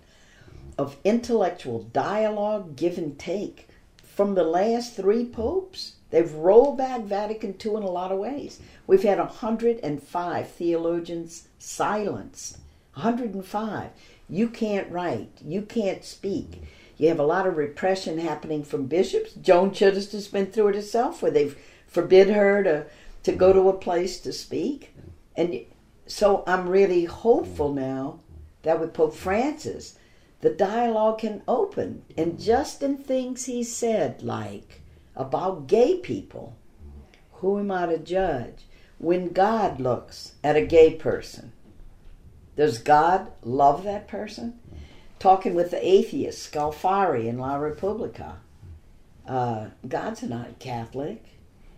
of 0.77 0.97
intellectual 1.03 1.83
dialogue, 1.83 2.75
give 2.75 2.97
and 2.97 3.17
take 3.17 3.67
from 4.03 4.35
the 4.35 4.43
last 4.43 4.95
three 4.95 5.25
popes. 5.25 5.95
They've 6.09 6.31
rolled 6.31 6.77
back 6.77 7.01
Vatican 7.01 7.55
II 7.63 7.75
in 7.75 7.83
a 7.83 7.89
lot 7.89 8.11
of 8.11 8.19
ways. 8.19 8.59
We've 8.87 9.03
had 9.03 9.19
105 9.19 10.49
theologians 10.49 11.47
silenced. 11.59 12.57
105. 12.93 13.89
You 14.29 14.47
can't 14.47 14.91
write. 14.91 15.39
You 15.43 15.61
can't 15.61 16.03
speak. 16.03 16.61
You 16.97 17.09
have 17.09 17.19
a 17.19 17.25
lot 17.25 17.45
of 17.45 17.57
repression 17.57 18.19
happening 18.19 18.63
from 18.63 18.85
bishops. 18.85 19.33
Joan 19.33 19.71
Chittister's 19.71 20.29
been 20.29 20.47
through 20.47 20.69
it 20.69 20.75
herself, 20.75 21.21
where 21.21 21.31
they've 21.31 21.57
forbid 21.87 22.29
her 22.29 22.63
to, 22.63 22.85
to 23.23 23.31
go 23.33 23.51
to 23.51 23.69
a 23.69 23.73
place 23.73 24.19
to 24.21 24.31
speak. 24.31 24.95
And 25.35 25.59
so 26.07 26.43
I'm 26.47 26.69
really 26.69 27.05
hopeful 27.05 27.73
now 27.73 28.19
that 28.63 28.79
with 28.79 28.93
Pope 28.93 29.13
Francis, 29.13 29.97
the 30.45 30.51
dialogue 30.51 31.17
can 31.17 31.41
open. 31.47 32.03
And 32.15 32.39
just 32.39 32.83
in 32.83 32.97
things 32.97 33.45
he 33.45 33.63
said, 33.63 34.21
like 34.21 34.83
about 35.15 35.65
gay 35.65 35.97
people, 35.97 36.55
who 37.33 37.57
am 37.57 37.71
I 37.71 37.87
to 37.87 37.97
judge? 37.97 38.67
When 38.99 39.29
God 39.29 39.81
looks 39.81 40.35
at 40.43 40.55
a 40.55 40.63
gay 40.63 40.93
person, 40.93 41.51
does 42.55 42.77
God 42.77 43.31
love 43.41 43.83
that 43.85 44.07
person? 44.07 44.59
Talking 45.17 45.55
with 45.55 45.71
the 45.71 45.83
atheist, 45.83 46.51
Scalfari 46.51 47.25
in 47.25 47.39
La 47.39 47.55
Repubblica. 47.55 48.35
Uh, 49.27 49.69
God's 49.87 50.21
not 50.21 50.59
Catholic. 50.59 51.25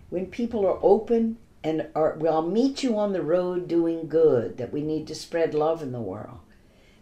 When 0.10 0.26
people 0.26 0.68
are 0.68 0.80
open 0.82 1.38
and 1.64 1.88
are, 1.96 2.18
well, 2.20 2.34
I'll 2.34 2.42
meet 2.42 2.84
you 2.84 2.98
on 2.98 3.14
the 3.14 3.22
road 3.22 3.70
doing 3.70 4.10
good, 4.10 4.58
that 4.58 4.74
we 4.74 4.82
need 4.82 5.08
to 5.08 5.16
spread 5.16 5.54
love 5.54 5.82
in 5.82 5.94
the 5.94 6.02
world. 6.02 6.40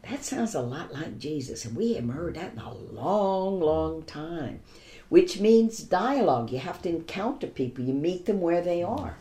That 0.09 0.23
sounds 0.23 0.53
a 0.53 0.61
lot 0.61 0.93
like 0.93 1.17
Jesus, 1.17 1.65
and 1.65 1.75
we 1.75 1.93
haven't 1.93 2.11
heard 2.11 2.35
that 2.35 2.53
in 2.53 2.59
a 2.59 2.73
long, 2.73 3.59
long 3.59 4.03
time. 4.03 4.59
Which 5.09 5.39
means 5.39 5.79
dialogue. 5.79 6.51
You 6.51 6.59
have 6.59 6.81
to 6.83 6.89
encounter 6.89 7.47
people, 7.47 7.83
you 7.83 7.93
meet 7.93 8.25
them 8.25 8.41
where 8.41 8.61
they 8.61 8.83
are. 8.83 9.17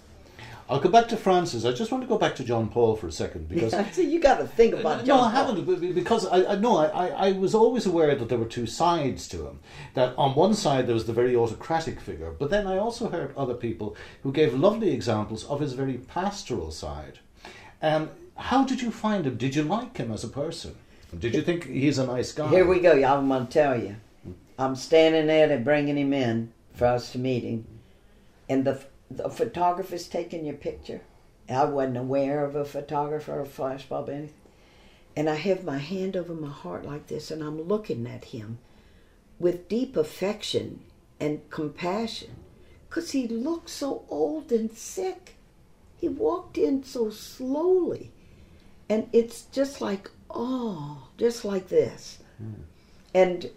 I'll 0.69 0.81
go 0.81 0.88
back 0.88 1.09
to 1.09 1.17
Francis. 1.19 1.67
I 1.67 1.73
just 1.73 1.93
want 1.93 2.03
to 2.05 2.09
go 2.09 2.17
back 2.17 2.35
to 2.37 2.45
John 2.45 2.69
Paul 2.69 2.97
for 2.97 3.07
a 3.07 3.12
second 3.12 3.49
because 3.50 3.73
so 3.95 4.00
you 4.00 4.19
got 4.19 4.38
to 4.38 4.47
think 4.47 4.75
about 4.75 5.00
no, 5.00 5.05
John 5.05 5.25
I 5.25 5.31
haven't 5.31 5.67
be- 5.67 5.76
be- 5.76 5.93
because 5.93 6.26
I, 6.26 6.53
I 6.53 6.57
no, 6.57 6.79
I, 6.79 7.09
I 7.09 7.33
was 7.33 7.55
always 7.55 7.85
aware 7.85 8.14
that 8.14 8.31
there 8.31 8.38
were 8.38 8.47
two 8.47 8.67
sides 8.67 9.29
to 9.29 9.47
him. 9.47 9.61
That 9.93 10.14
on 10.17 10.35
one 10.35 10.55
side 10.55 10.87
there 10.87 10.95
was 10.95 11.05
the 11.05 11.12
very 11.12 11.37
autocratic 11.37 12.00
figure, 12.00 12.31
but 12.31 12.49
then 12.49 12.67
I 12.67 12.79
also 12.79 13.11
heard 13.11 13.37
other 13.37 13.55
people 13.55 13.95
who 14.23 14.33
gave 14.33 14.55
lovely 14.55 14.91
examples 14.93 15.45
of 15.45 15.61
his 15.61 15.75
very 15.75 15.99
pastoral 15.99 16.71
side. 16.71 17.19
Um, 17.83 18.09
how 18.37 18.64
did 18.64 18.83
you 18.83 18.91
find 18.91 19.26
him? 19.26 19.37
Did 19.37 19.55
you 19.55 19.62
like 19.62 19.97
him 19.97 20.12
as 20.12 20.25
a 20.25 20.29
person? 20.29 20.76
Did 21.19 21.35
you 21.35 21.43
think 21.43 21.67
he's 21.67 21.99
a 21.99 22.07
nice 22.07 22.33
guy? 22.33 22.49
Here 22.49 22.67
we 22.67 22.81
go. 22.81 22.93
I'm 22.93 23.29
going 23.29 23.47
to 23.47 23.53
tell 23.53 23.81
you. 23.81 23.97
I'm 24.59 24.76
standing 24.76 25.26
there, 25.26 25.49
they're 25.49 25.59
bringing 25.59 25.97
him 25.97 26.12
in 26.12 26.53
for 26.75 26.87
us 26.87 27.12
to 27.12 27.19
meet 27.19 27.43
him. 27.43 27.67
And 28.49 28.64
the, 28.64 28.85
the 29.11 29.29
photographer's 29.29 30.09
taking 30.09 30.45
your 30.45 30.57
picture. 30.57 31.00
I 31.49 31.64
wasn't 31.64 31.97
aware 31.97 32.45
of 32.45 32.55
a 32.55 32.64
photographer 32.64 33.41
or 33.41 33.45
flash 33.45 33.85
bulb 33.85 34.09
or 34.09 34.12
anything. 34.12 34.35
And 35.17 35.29
I 35.29 35.35
have 35.37 35.64
my 35.64 35.79
hand 35.79 36.17
over 36.17 36.35
my 36.35 36.50
heart 36.50 36.85
like 36.85 37.07
this, 37.07 37.31
and 37.31 37.43
I'm 37.43 37.62
looking 37.62 38.07
at 38.07 38.26
him 38.26 38.59
with 39.38 39.69
deep 39.69 39.97
affection 39.97 40.81
and 41.21 41.49
compassion 41.50 42.31
because 42.88 43.12
he 43.12 43.29
looked 43.29 43.71
so 43.71 44.05
old 44.09 44.50
and 44.50 44.73
sick. 44.73 45.37
He 45.97 46.09
walked 46.09 46.59
in 46.59 46.85
so 46.85 47.11
slowly. 47.11 48.11
And 48.88 49.09
it's 49.12 49.43
just 49.47 49.81
like, 49.81 50.11
oh, 50.31 51.09
just 51.17 51.45
like 51.45 51.69
this. 51.69 52.19
Hmm. 52.38 52.62
And 53.14 53.50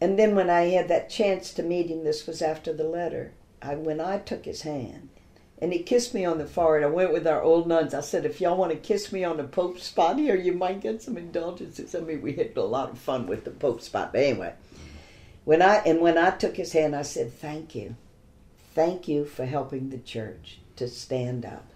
and 0.00 0.18
then 0.18 0.34
when 0.34 0.50
I 0.50 0.62
had 0.64 0.88
that 0.88 1.10
chance 1.10 1.52
to 1.54 1.62
meet 1.62 1.88
him, 1.88 2.04
this 2.04 2.26
was 2.26 2.42
after 2.42 2.72
the 2.72 2.84
letter. 2.84 3.32
I 3.60 3.74
when 3.74 4.00
I 4.00 4.18
took 4.18 4.44
his 4.44 4.62
hand, 4.62 5.08
and 5.58 5.72
he 5.72 5.82
kissed 5.82 6.14
me 6.14 6.24
on 6.24 6.38
the 6.38 6.46
forehead. 6.46 6.84
I 6.84 6.92
went 6.92 7.12
with 7.12 7.26
our 7.26 7.42
old 7.42 7.66
nuns. 7.66 7.94
I 7.94 8.00
said, 8.00 8.24
if 8.24 8.40
y'all 8.40 8.56
want 8.56 8.72
to 8.72 8.78
kiss 8.78 9.12
me 9.12 9.24
on 9.24 9.36
the 9.36 9.44
Pope's 9.44 9.84
spot 9.84 10.18
here, 10.18 10.36
you 10.36 10.52
might 10.52 10.80
get 10.80 11.02
some 11.02 11.16
indulgences. 11.16 11.94
I 11.94 12.00
mean, 12.00 12.22
we 12.22 12.34
had 12.34 12.56
a 12.56 12.62
lot 12.62 12.90
of 12.90 12.98
fun 12.98 13.26
with 13.26 13.44
the 13.44 13.50
Pope's 13.50 13.86
spot. 13.86 14.12
But 14.12 14.22
anyway, 14.22 14.54
when 15.44 15.62
I 15.62 15.76
and 15.76 16.00
when 16.00 16.18
I 16.18 16.30
took 16.30 16.56
his 16.56 16.72
hand, 16.72 16.94
I 16.96 17.02
said, 17.02 17.32
thank 17.32 17.74
you, 17.74 17.96
thank 18.74 19.08
you 19.08 19.24
for 19.24 19.44
helping 19.46 19.90
the 19.90 19.98
church 19.98 20.58
to 20.76 20.88
stand 20.88 21.44
up 21.44 21.66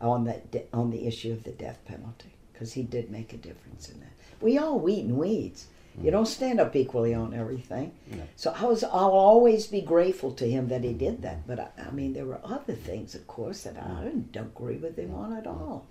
on 0.00 0.24
that 0.24 0.68
on 0.72 0.90
the 0.90 1.06
issue 1.06 1.32
of 1.32 1.44
the 1.44 1.52
death 1.52 1.78
penalty 1.86 2.35
because 2.56 2.72
he 2.72 2.82
did 2.82 3.10
make 3.10 3.34
a 3.34 3.36
difference 3.36 3.90
in 3.90 4.00
that. 4.00 4.12
We 4.40 4.56
all 4.56 4.78
wheat 4.78 5.04
and 5.04 5.18
weeds. 5.18 5.66
You 6.02 6.10
don't 6.10 6.26
stand 6.26 6.60
up 6.60 6.76
equally 6.76 7.14
on 7.14 7.32
everything. 7.32 7.92
So 8.36 8.54
I 8.54 8.64
was 8.64 8.84
I'll 8.84 8.92
always 8.92 9.66
be 9.66 9.80
grateful 9.80 10.32
to 10.32 10.48
him 10.48 10.68
that 10.68 10.84
he 10.84 10.92
did 10.92 11.22
that. 11.22 11.46
But 11.46 11.58
I, 11.58 11.68
I 11.88 11.90
mean 11.90 12.12
there 12.12 12.26
were 12.26 12.40
other 12.44 12.74
things 12.74 13.14
of 13.14 13.26
course 13.26 13.62
that 13.62 13.76
I 13.78 14.04
didn't 14.04 14.36
agree 14.36 14.76
with 14.76 14.98
him 14.98 15.14
on 15.14 15.32
at 15.32 15.46
all. 15.46 15.86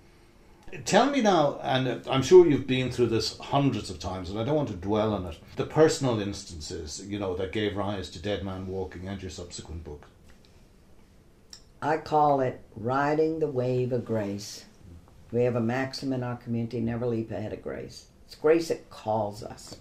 Tell 0.84 1.10
me 1.10 1.22
now, 1.22 1.60
and 1.62 1.86
uh, 1.86 1.98
I'm 2.10 2.22
sure 2.22 2.44
you've 2.44 2.66
been 2.66 2.90
through 2.90 3.06
this 3.06 3.38
hundreds 3.38 3.88
of 3.88 4.00
times, 4.00 4.30
and 4.30 4.38
I 4.38 4.42
don't 4.42 4.56
want 4.56 4.68
to 4.70 4.74
dwell 4.74 5.14
on 5.14 5.24
it. 5.26 5.38
The 5.54 5.64
personal 5.64 6.18
instances, 6.18 7.04
you 7.06 7.20
know, 7.20 7.36
that 7.36 7.52
gave 7.52 7.76
rise 7.76 8.10
to 8.10 8.18
Dead 8.18 8.44
Man 8.44 8.66
Walking 8.66 9.06
and 9.06 9.22
your 9.22 9.30
subsequent 9.30 9.84
book. 9.84 10.06
I 11.80 11.98
call 11.98 12.40
it 12.40 12.62
riding 12.74 13.38
the 13.38 13.46
wave 13.46 13.92
of 13.92 14.04
grace. 14.04 14.64
We 15.32 15.42
have 15.42 15.56
a 15.56 15.60
maxim 15.60 16.12
in 16.12 16.22
our 16.22 16.36
community 16.36 16.80
never 16.80 17.06
leap 17.06 17.30
ahead 17.30 17.52
of 17.52 17.62
grace. 17.62 18.06
It's 18.24 18.34
grace 18.34 18.68
that 18.68 18.90
calls 18.90 19.42
us. 19.42 19.76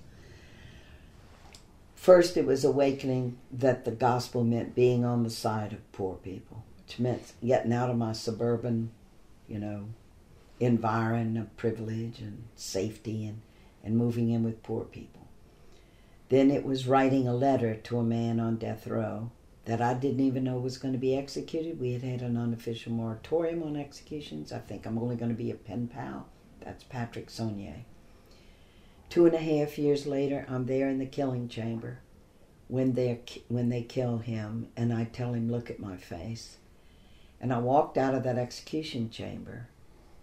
First, 1.96 2.38
it 2.38 2.46
was 2.46 2.64
awakening 2.64 3.38
that 3.52 3.86
the 3.86 3.92
gospel 3.92 4.44
meant 4.44 4.76
being 4.76 5.04
on 5.04 5.24
the 5.24 5.30
side 5.30 5.74
of 5.74 5.92
poor 5.92 6.16
people, 6.16 6.64
which 6.78 7.00
meant 7.00 7.34
getting 7.44 7.74
out 7.74 7.90
of 7.90 7.98
my 7.98 8.14
suburban, 8.14 8.92
you 9.48 9.58
know, 9.60 9.88
environ 10.60 11.38
of 11.38 11.56
privilege 11.58 12.20
and 12.20 12.44
safety 12.56 13.26
and, 13.26 13.42
and 13.84 13.98
moving 13.98 14.30
in 14.30 14.44
with 14.44 14.64
poor 14.64 14.84
people. 14.84 15.28
Then 16.30 16.52
it 16.52 16.66
was 16.66 16.88
writing 16.88 17.28
a 17.28 17.36
letter 17.36 17.76
to 17.76 18.00
a 18.00 18.04
man 18.04 18.40
on 18.40 18.58
death 18.58 18.88
row 18.88 19.32
that 19.66 19.82
I 19.82 19.96
didn't 19.96 20.22
even 20.22 20.44
know 20.44 20.58
was 20.58 20.78
going 20.78 20.94
to 20.94 21.00
be 21.00 21.18
executed. 21.18 21.80
We 21.80 21.94
had 21.94 22.04
had 22.04 22.22
an 22.22 22.38
unofficial 22.38 22.92
moratorium 22.92 23.64
on 23.64 23.76
executions. 23.76 24.54
I 24.54 24.60
think 24.60 24.86
I'm 24.86 24.98
only 24.98 25.16
going 25.16 25.32
to 25.32 25.38
be 25.38 25.52
a 25.52 25.56
pen 25.56 25.88
pal. 25.88 26.28
That's 26.62 26.84
Patrick 26.84 27.30
Sonnier. 27.30 27.84
Two 29.10 29.26
and 29.26 29.36
a 29.36 29.40
half 29.40 29.78
years 29.78 30.06
later, 30.06 30.46
I'm 30.50 30.66
there 30.66 30.90
in 30.90 31.00
the 31.00 31.06
killing 31.06 31.48
chamber 31.48 32.00
when 32.68 32.94
they 32.94 33.20
when 33.48 33.70
they 33.70 33.82
kill 33.82 34.20
him, 34.20 34.68
and 34.76 34.92
I 34.94 35.06
tell 35.06 35.34
him, 35.34 35.52
"Look 35.52 35.70
at 35.70 35.80
my 35.80 35.98
face." 35.98 36.58
And 37.40 37.54
I 37.54 37.60
walked 37.60 37.98
out 37.98 38.16
of 38.16 38.24
that 38.24 38.38
execution 38.38 39.10
chamber, 39.10 39.68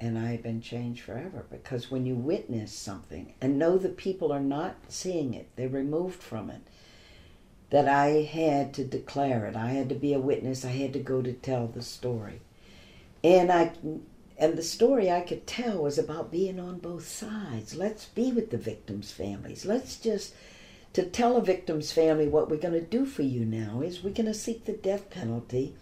and 0.00 0.18
I 0.18 0.26
had 0.26 0.42
been 0.42 0.60
changed 0.60 1.02
forever 1.02 1.46
because 1.50 1.90
when 1.90 2.06
you 2.06 2.16
witness 2.16 2.72
something 2.72 3.34
and 3.40 3.58
know 3.58 3.78
the 3.78 3.88
people 3.88 4.32
are 4.32 4.40
not 4.40 4.76
seeing 4.88 5.34
it, 5.34 5.48
they're 5.54 5.68
removed 5.68 6.22
from 6.22 6.50
it 6.50 6.62
that 7.72 7.88
I 7.88 8.20
had 8.20 8.74
to 8.74 8.84
declare 8.84 9.46
it. 9.46 9.56
I 9.56 9.70
had 9.70 9.88
to 9.88 9.94
be 9.94 10.12
a 10.12 10.20
witness. 10.20 10.62
I 10.62 10.72
had 10.72 10.92
to 10.92 10.98
go 10.98 11.22
to 11.22 11.32
tell 11.32 11.66
the 11.66 11.80
story. 11.80 12.42
And 13.24 13.50
I 13.50 13.72
and 14.36 14.58
the 14.58 14.62
story 14.62 15.10
I 15.10 15.22
could 15.22 15.46
tell 15.46 15.82
was 15.82 15.96
about 15.96 16.30
being 16.30 16.60
on 16.60 16.80
both 16.80 17.08
sides. 17.08 17.74
Let's 17.74 18.04
be 18.04 18.30
with 18.30 18.50
the 18.50 18.58
victims' 18.58 19.10
families. 19.10 19.64
Let's 19.64 19.96
just 19.96 20.34
to 20.92 21.04
tell 21.04 21.38
a 21.38 21.40
victim's 21.40 21.92
family 21.92 22.28
what 22.28 22.50
we're 22.50 22.58
going 22.58 22.74
to 22.74 22.82
do 22.82 23.06
for 23.06 23.22
you 23.22 23.46
now 23.46 23.80
is 23.80 24.02
we're 24.02 24.12
going 24.12 24.26
to 24.26 24.34
seek 24.34 24.66
the 24.66 24.74
death 24.74 25.08
penalty 25.08 25.74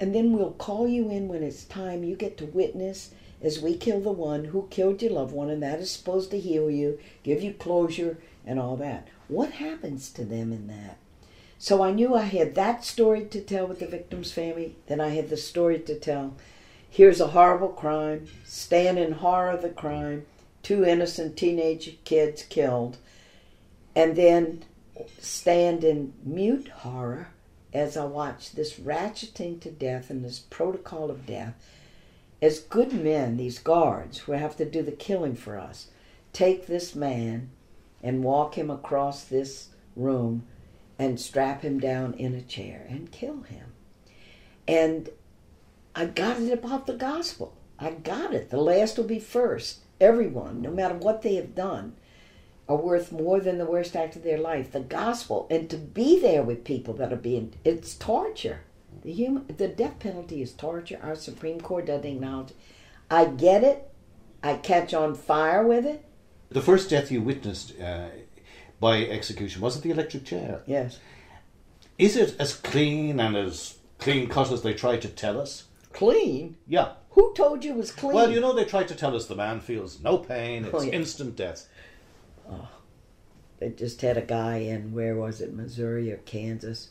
and 0.00 0.12
then 0.12 0.32
we'll 0.32 0.50
call 0.50 0.88
you 0.88 1.08
in 1.10 1.28
when 1.28 1.44
it's 1.44 1.64
time 1.64 2.02
you 2.02 2.16
get 2.16 2.36
to 2.38 2.46
witness 2.46 3.12
as 3.40 3.60
we 3.60 3.76
kill 3.76 4.00
the 4.00 4.10
one 4.10 4.46
who 4.46 4.66
killed 4.68 5.00
your 5.00 5.12
loved 5.12 5.32
one 5.32 5.48
and 5.48 5.62
that 5.62 5.78
is 5.78 5.92
supposed 5.92 6.32
to 6.32 6.40
heal 6.40 6.68
you, 6.68 6.98
give 7.22 7.40
you 7.40 7.52
closure 7.52 8.18
and 8.44 8.58
all 8.58 8.76
that. 8.76 9.06
What 9.28 9.52
happens 9.52 10.10
to 10.10 10.24
them 10.24 10.52
in 10.52 10.66
that? 10.66 10.98
So 11.58 11.82
I 11.82 11.90
knew 11.90 12.14
I 12.14 12.22
had 12.22 12.54
that 12.54 12.84
story 12.84 13.24
to 13.26 13.40
tell 13.40 13.66
with 13.66 13.80
the 13.80 13.86
victim's 13.86 14.32
family. 14.32 14.76
Then 14.86 15.00
I 15.00 15.08
had 15.08 15.30
the 15.30 15.36
story 15.36 15.78
to 15.80 15.98
tell. 15.98 16.34
Here's 16.88 17.20
a 17.20 17.28
horrible 17.28 17.70
crime. 17.70 18.28
Stand 18.44 18.98
in 18.98 19.12
horror 19.12 19.50
of 19.50 19.62
the 19.62 19.70
crime. 19.70 20.26
Two 20.62 20.84
innocent 20.84 21.36
teenage 21.36 21.98
kids 22.04 22.42
killed. 22.42 22.98
And 23.94 24.16
then 24.16 24.64
stand 25.18 25.84
in 25.84 26.12
mute 26.22 26.68
horror 26.68 27.28
as 27.72 27.96
I 27.96 28.04
watch 28.04 28.52
this 28.52 28.74
ratcheting 28.74 29.60
to 29.60 29.70
death 29.70 30.10
and 30.10 30.24
this 30.24 30.38
protocol 30.38 31.10
of 31.10 31.26
death. 31.26 31.54
As 32.40 32.60
good 32.60 32.92
men, 32.92 33.36
these 33.36 33.58
guards 33.58 34.18
who 34.18 34.32
have 34.32 34.56
to 34.56 34.64
do 34.64 34.82
the 34.82 34.92
killing 34.92 35.34
for 35.34 35.58
us, 35.58 35.88
take 36.32 36.66
this 36.66 36.94
man 36.94 37.50
and 38.02 38.22
walk 38.24 38.56
him 38.56 38.70
across 38.70 39.24
this 39.24 39.68
room 39.94 40.46
and 40.98 41.20
strap 41.20 41.62
him 41.62 41.78
down 41.78 42.14
in 42.14 42.34
a 42.34 42.42
chair 42.42 42.86
and 42.88 43.12
kill 43.12 43.42
him. 43.42 43.72
And 44.66 45.10
I 45.94 46.06
got 46.06 46.40
it 46.40 46.52
about 46.52 46.86
the 46.86 46.94
gospel. 46.94 47.56
I 47.78 47.90
got 47.90 48.34
it. 48.34 48.50
The 48.50 48.56
last 48.56 48.96
will 48.96 49.04
be 49.04 49.20
first. 49.20 49.80
Everyone, 50.00 50.60
no 50.60 50.70
matter 50.70 50.94
what 50.94 51.22
they 51.22 51.36
have 51.36 51.54
done, 51.54 51.94
are 52.68 52.76
worth 52.76 53.12
more 53.12 53.40
than 53.40 53.58
the 53.58 53.66
worst 53.66 53.94
act 53.94 54.16
of 54.16 54.22
their 54.22 54.38
life. 54.38 54.72
The 54.72 54.80
gospel, 54.80 55.46
and 55.50 55.70
to 55.70 55.76
be 55.76 56.20
there 56.20 56.42
with 56.42 56.64
people 56.64 56.94
that 56.94 57.12
are 57.12 57.16
being, 57.16 57.54
it's 57.64 57.94
torture. 57.94 58.60
The 59.02 59.12
human, 59.12 59.46
the 59.56 59.68
death 59.68 59.98
penalty 59.98 60.42
is 60.42 60.52
torture. 60.52 60.98
Our 61.02 61.14
Supreme 61.14 61.60
Court 61.60 61.86
doesn't 61.86 62.06
acknowledge. 62.06 62.50
It. 62.50 62.56
I 63.10 63.26
get 63.26 63.62
it. 63.62 63.90
I 64.42 64.54
catch 64.54 64.94
on 64.94 65.14
fire 65.14 65.66
with 65.66 65.86
it. 65.86 66.04
The 66.48 66.62
first 66.62 66.90
death 66.90 67.10
you 67.10 67.22
witnessed 67.22 67.78
uh, 67.80 68.08
by 68.80 69.04
execution 69.04 69.62
was 69.62 69.76
it 69.76 69.82
the 69.82 69.90
electric 69.90 70.24
chair? 70.24 70.62
Yes. 70.66 70.98
Is 71.98 72.16
it 72.16 72.36
as 72.38 72.54
clean 72.54 73.18
and 73.20 73.36
as 73.36 73.78
clean 73.98 74.28
cut 74.28 74.50
as 74.52 74.62
they 74.62 74.74
try 74.74 74.96
to 74.98 75.08
tell 75.08 75.40
us? 75.40 75.64
Clean? 75.92 76.56
Yeah. 76.66 76.92
Who 77.10 77.32
told 77.34 77.64
you 77.64 77.72
it 77.72 77.78
was 77.78 77.90
clean? 77.90 78.12
Well, 78.14 78.30
you 78.30 78.40
know, 78.40 78.52
they 78.52 78.66
try 78.66 78.84
to 78.84 78.94
tell 78.94 79.16
us 79.16 79.26
the 79.26 79.34
man 79.34 79.60
feels 79.60 80.02
no 80.02 80.18
pain, 80.18 80.66
it's 80.66 80.74
Oh, 80.74 80.82
yeah. 80.82 80.92
instant 80.92 81.36
death. 81.36 81.66
Oh, 82.50 82.68
They 83.58 83.70
just 83.70 84.02
had 84.02 84.18
a 84.18 84.22
guy 84.22 84.58
in 84.58 84.92
where 84.92 85.16
was 85.16 85.40
it, 85.40 85.54
Missouri 85.54 86.12
or 86.12 86.18
Kansas, 86.18 86.90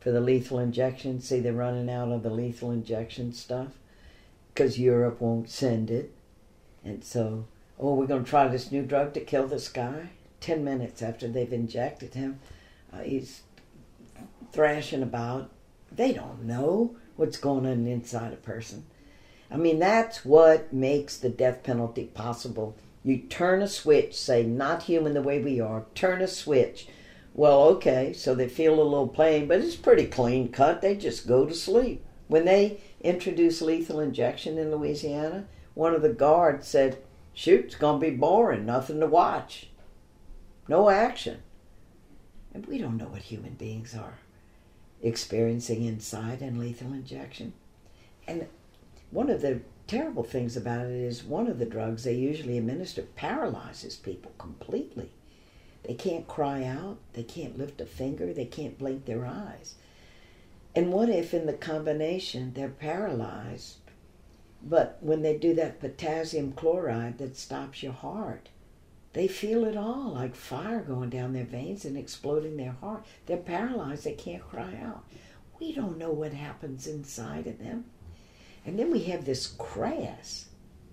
for 0.00 0.10
the 0.10 0.20
lethal 0.20 0.58
injection. 0.58 1.20
See, 1.22 1.40
they're 1.40 1.54
running 1.54 1.88
out 1.88 2.12
of 2.12 2.22
the 2.22 2.28
lethal 2.28 2.70
injection 2.70 3.32
stuff 3.32 3.78
because 4.52 4.78
Europe 4.78 5.22
won't 5.22 5.48
send 5.48 5.90
it, 5.90 6.12
and 6.84 7.02
so 7.02 7.46
oh, 7.80 7.94
we're 7.94 8.06
going 8.06 8.22
to 8.24 8.28
try 8.30 8.46
this 8.46 8.70
new 8.70 8.82
drug 8.82 9.14
to 9.14 9.20
kill 9.20 9.48
this 9.48 9.68
guy. 9.70 10.10
Ten 10.44 10.62
minutes 10.62 11.00
after 11.00 11.26
they've 11.26 11.54
injected 11.54 12.12
him, 12.12 12.38
uh, 12.92 12.98
he's 12.98 13.44
thrashing 14.52 15.02
about. 15.02 15.48
They 15.90 16.12
don't 16.12 16.42
know 16.42 16.96
what's 17.16 17.38
going 17.38 17.64
on 17.64 17.86
inside 17.86 18.34
a 18.34 18.36
person. 18.36 18.84
I 19.50 19.56
mean, 19.56 19.78
that's 19.78 20.22
what 20.22 20.70
makes 20.70 21.16
the 21.16 21.30
death 21.30 21.62
penalty 21.62 22.04
possible. 22.04 22.76
You 23.02 23.20
turn 23.20 23.62
a 23.62 23.66
switch, 23.66 24.14
say, 24.14 24.42
not 24.42 24.82
human 24.82 25.14
the 25.14 25.22
way 25.22 25.40
we 25.40 25.60
are, 25.60 25.86
turn 25.94 26.20
a 26.20 26.28
switch. 26.28 26.88
Well, 27.32 27.62
okay, 27.62 28.12
so 28.12 28.34
they 28.34 28.46
feel 28.46 28.74
a 28.74 28.82
little 28.82 29.08
pain, 29.08 29.48
but 29.48 29.60
it's 29.60 29.76
pretty 29.76 30.04
clean 30.04 30.52
cut. 30.52 30.82
They 30.82 30.94
just 30.94 31.26
go 31.26 31.46
to 31.46 31.54
sleep. 31.54 32.04
When 32.28 32.44
they 32.44 32.82
introduced 33.00 33.62
lethal 33.62 33.98
injection 33.98 34.58
in 34.58 34.70
Louisiana, 34.70 35.46
one 35.72 35.94
of 35.94 36.02
the 36.02 36.12
guards 36.12 36.68
said, 36.68 36.98
Shoot, 37.32 37.64
it's 37.64 37.76
going 37.76 37.98
to 37.98 38.10
be 38.10 38.14
boring, 38.14 38.66
nothing 38.66 39.00
to 39.00 39.06
watch. 39.06 39.68
No 40.68 40.88
action. 40.88 41.42
And 42.52 42.66
we 42.66 42.78
don't 42.78 42.96
know 42.96 43.08
what 43.08 43.22
human 43.22 43.54
beings 43.54 43.94
are 43.94 44.18
experiencing 45.02 45.84
inside 45.84 46.40
and 46.40 46.58
lethal 46.58 46.92
injection. 46.92 47.52
And 48.26 48.46
one 49.10 49.28
of 49.28 49.42
the 49.42 49.60
terrible 49.86 50.24
things 50.24 50.56
about 50.56 50.86
it 50.86 50.92
is 50.92 51.22
one 51.22 51.46
of 51.46 51.58
the 51.58 51.66
drugs 51.66 52.04
they 52.04 52.14
usually 52.14 52.56
administer 52.56 53.02
paralyzes 53.02 53.96
people 53.96 54.32
completely. 54.38 55.10
They 55.82 55.94
can't 55.94 56.26
cry 56.26 56.64
out, 56.64 56.96
they 57.12 57.22
can't 57.22 57.58
lift 57.58 57.80
a 57.82 57.86
finger, 57.86 58.32
they 58.32 58.46
can't 58.46 58.78
blink 58.78 59.04
their 59.04 59.26
eyes. 59.26 59.74
And 60.74 60.90
what 60.90 61.10
if 61.10 61.34
in 61.34 61.44
the 61.44 61.52
combination 61.52 62.54
they're 62.54 62.68
paralyzed, 62.68 63.76
but 64.62 64.96
when 65.00 65.20
they 65.20 65.36
do 65.36 65.54
that 65.54 65.80
potassium 65.80 66.52
chloride 66.52 67.18
that 67.18 67.36
stops 67.36 67.82
your 67.82 67.92
heart, 67.92 68.48
they 69.14 69.28
feel 69.28 69.64
it 69.64 69.76
all 69.76 70.12
like 70.12 70.34
fire 70.34 70.80
going 70.80 71.08
down 71.08 71.32
their 71.32 71.44
veins 71.44 71.84
and 71.84 71.96
exploding 71.96 72.56
their 72.56 72.72
heart. 72.72 73.06
They're 73.26 73.36
paralyzed, 73.36 74.04
they 74.04 74.12
can't 74.12 74.46
cry 74.48 74.76
out. 74.84 75.04
We 75.60 75.72
don't 75.72 75.98
know 75.98 76.10
what 76.10 76.32
happens 76.32 76.88
inside 76.88 77.46
of 77.46 77.60
them. 77.60 77.84
And 78.66 78.76
then 78.76 78.90
we 78.90 79.04
have 79.04 79.24
this 79.24 79.46
crass, 79.46 80.46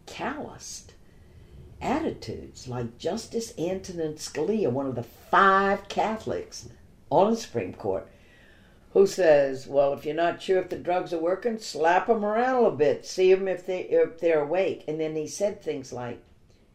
calloused 0.06 0.94
attitudes 1.82 2.68
like 2.68 3.00
Justice 3.00 3.54
Antonin 3.58 4.14
Scalia, 4.14 4.72
one 4.72 4.86
of 4.86 4.94
the 4.94 5.04
five 5.04 5.88
Catholics 5.88 6.70
on 7.10 7.32
the 7.32 7.38
Supreme 7.38 7.74
Court, 7.74 8.08
who 8.94 9.08
says, 9.08 9.66
"Well, 9.66 9.94
if 9.94 10.06
you're 10.06 10.14
not 10.14 10.44
sure 10.44 10.60
if 10.60 10.70
the 10.70 10.78
drugs 10.78 11.12
are 11.12 11.20
working, 11.20 11.58
slap 11.58 12.06
them 12.06 12.24
around 12.24 12.54
a 12.54 12.62
little 12.62 12.78
bit, 12.78 13.04
see 13.04 13.34
them 13.34 13.48
if 13.48 13.66
they 13.66 13.82
if 13.82 14.20
they're 14.20 14.44
awake." 14.44 14.84
And 14.88 15.00
then 15.00 15.16
he 15.16 15.28
said 15.28 15.62
things 15.62 15.92
like, 15.92 16.22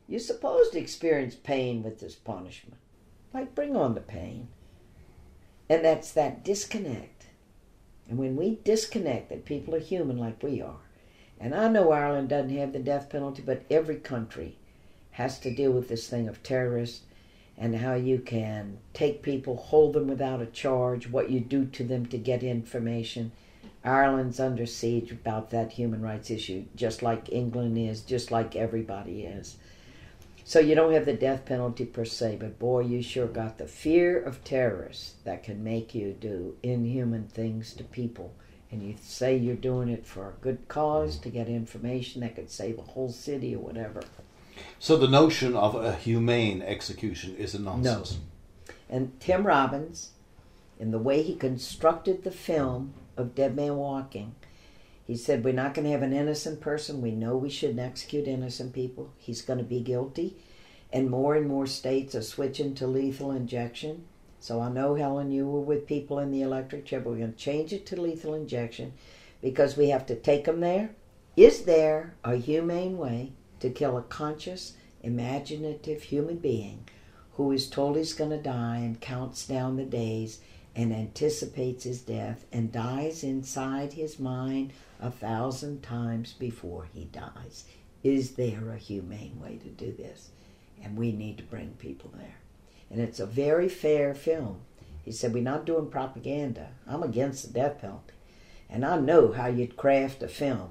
"You're 0.09 0.21
supposed 0.21 0.73
to 0.73 0.79
experience 0.79 1.35
pain 1.35 1.83
with 1.83 1.99
this 1.99 2.15
punishment, 2.15 2.79
like 3.35 3.57
bring 3.57 3.75
on 3.75 3.95
the 3.95 4.01
pain." 4.01 4.49
And 5.69 5.85
that's 5.85 6.13
that 6.13 6.45
disconnect. 6.45 7.27
And 8.09 8.19
when 8.19 8.37
we 8.37 8.61
disconnect 8.63 9.31
that 9.31 9.45
people 9.45 9.75
are 9.75 9.81
human 9.81 10.17
like 10.17 10.43
we 10.43 10.61
are, 10.61 10.79
and 11.41 11.55
I 11.55 11.69
know 11.69 11.91
Ireland 11.91 12.29
doesn't 12.29 12.57
have 12.57 12.73
the 12.73 12.79
death 12.79 13.11
penalty, 13.11 13.43
but 13.45 13.65
every 13.69 13.97
country 13.97 14.57
has 15.11 15.39
to 15.41 15.55
deal 15.55 15.73
with 15.73 15.89
this 15.89 16.09
thing 16.09 16.29
of 16.29 16.43
terrorists 16.43 17.03
and 17.59 17.75
how 17.77 17.95
you 17.95 18.19
can 18.19 18.79
take 18.93 19.23
people, 19.23 19.57
hold 19.57 19.95
them 19.95 20.07
without 20.09 20.43
a 20.43 20.47
charge, 20.47 21.09
what 21.09 21.31
you 21.31 21.41
do 21.41 21.65
to 21.65 21.85
them 21.85 22.07
to 22.07 22.19
get 22.19 22.43
information. 22.43 23.33
Ireland's 23.83 24.39
under 24.39 24.67
siege 24.67 25.11
about 25.11 25.51
that 25.51 25.73
human 25.73 26.03
rights 26.03 26.31
issue, 26.31 26.65
just 26.75 27.03
like 27.03 27.33
England 27.33 27.79
is, 27.79 28.03
just 28.03 28.31
like 28.31 28.55
everybody 28.55 29.25
is. 29.25 29.57
So 30.49 30.61
you 30.61 30.77
don't 30.77 30.93
have 30.93 31.07
the 31.07 31.13
death 31.13 31.45
penalty 31.45 31.85
per 31.85 32.05
se, 32.05 32.37
but 32.39 32.61
boy, 32.61 32.83
you 32.83 33.03
sure 33.03 33.27
got 33.27 33.59
the 33.59 33.67
fear 33.67 34.23
of 34.23 34.45
terrorists 34.45 35.15
that 35.25 35.43
can 35.43 35.65
make 35.65 35.93
you 35.93 36.13
do 36.13 36.57
inhuman 36.63 37.27
things 37.27 37.75
to 37.75 37.83
people. 37.83 38.33
And 38.71 38.81
you 38.81 38.95
say 39.03 39.37
you're 39.37 39.57
doing 39.57 39.89
it 39.89 40.07
for 40.07 40.29
a 40.29 40.41
good 40.41 40.69
cause 40.69 41.19
to 41.19 41.31
get 41.31 41.49
information 41.49 42.21
that 42.21 42.37
could 42.37 42.49
save 42.49 42.79
a 42.79 42.83
whole 42.83 43.09
city 43.09 43.57
or 43.57 43.59
whatever. 43.59 44.05
So 44.79 44.97
the 44.97 45.09
notion 45.09 45.57
of 45.57 45.75
a 45.75 45.97
humane 45.97 46.63
execution 46.63 47.35
is 47.35 47.57
a 47.57 47.59
nonsense. 47.59 48.19
No. 48.69 48.75
And 48.89 49.19
Tim 49.19 49.49
Robbins, 49.49 50.11
in 50.79 50.93
the 50.93 51.01
way 51.01 51.23
he 51.23 51.35
constructed 51.35 52.23
the 52.23 52.31
film 52.31 52.95
of 53.17 53.35
Dead 53.35 53.57
Man 53.57 53.75
Walking, 53.75 54.37
he 55.07 55.17
said, 55.17 55.45
We're 55.45 55.53
not 55.53 55.75
going 55.75 55.85
to 55.85 55.93
have 55.93 56.03
an 56.03 56.13
innocent 56.13 56.61
person. 56.61 57.01
We 57.01 57.13
know 57.13 57.37
we 57.37 57.49
shouldn't 57.49 57.79
execute 57.79 58.27
innocent 58.27 58.73
people. 58.73 59.13
He's 59.19 59.41
going 59.41 59.59
to 59.59 59.65
be 59.65 59.81
guilty. 59.81 60.37
And 60.93 61.09
more 61.09 61.37
and 61.37 61.47
more 61.47 61.67
states 61.67 62.15
are 62.15 62.23
switching 62.23 62.75
to 62.75 62.87
lethal 62.87 63.31
injection. 63.31 64.05
So 64.41 64.61
I 64.61 64.69
know, 64.69 64.95
Helen, 64.95 65.31
you 65.31 65.47
were 65.47 65.61
with 65.61 65.87
people 65.87 66.19
in 66.19 66.31
the 66.31 66.43
electric 66.43 66.87
chair, 66.87 67.01
but 67.01 67.11
we're 67.11 67.19
going 67.19 67.33
to 67.33 67.39
change 67.39 67.73
it 67.73 67.87
to 67.87 68.01
lethal 68.01 68.35
injection 68.35 68.93
because 69.41 69.77
we 69.77 69.89
have 69.89 70.07
to 70.07 70.17
take 70.17 70.45
them 70.45 70.61
there. 70.61 70.91
Is 71.37 71.65
there 71.65 72.15
a 72.25 72.37
humane 72.37 72.99
way 72.99 73.33
to 73.61 73.71
kill 73.71 73.97
a 73.97 74.03
conscious, 74.03 74.75
imaginative 75.03 76.03
human 76.03 76.39
being 76.39 76.89
who 77.35 77.53
is 77.53 77.69
told 77.69 77.97
he's 77.97 78.15
going 78.15 78.31
to 78.31 78.39
die 78.39 78.79
and 78.79 79.01
counts 79.01 79.47
down 79.47 79.77
the 79.77 79.85
days 79.85 80.41
and 80.75 80.93
anticipates 80.93 81.85
his 81.85 82.01
death 82.03 82.45
and 82.53 82.73
dies 82.73 83.23
inside 83.23 83.93
his 83.93 84.19
mind 84.19 84.73
a 85.01 85.11
thousand 85.11 85.83
times 85.83 86.33
before 86.33 86.89
he 86.93 87.05
dies. 87.05 87.65
Is 88.03 88.33
there 88.33 88.71
a 88.71 88.79
humane 88.79 89.41
way 89.41 89.59
to 89.63 89.69
do 89.69 89.93
this? 89.93 90.31
And 90.83 90.97
we 90.97 91.13
need 91.13 91.39
to 91.39 91.45
bring 91.45 91.71
people 91.79 92.13
there. 92.17 92.37
And 92.91 93.01
it's 93.01 93.21
a 93.21 93.27
very 93.27 93.69
fair 93.69 94.15
film. 94.15 94.61
He 95.05 95.13
said, 95.13 95.33
We're 95.33 95.43
not 95.43 95.67
doing 95.67 95.91
propaganda. 95.91 96.71
I'm 96.87 97.03
against 97.03 97.47
the 97.47 97.53
death 97.53 97.81
penalty. 97.81 98.13
And 98.69 98.85
I 98.85 98.99
know 98.99 99.33
how 99.33 99.47
you'd 99.47 99.77
craft 99.77 100.23
a 100.23 100.29
film 100.29 100.71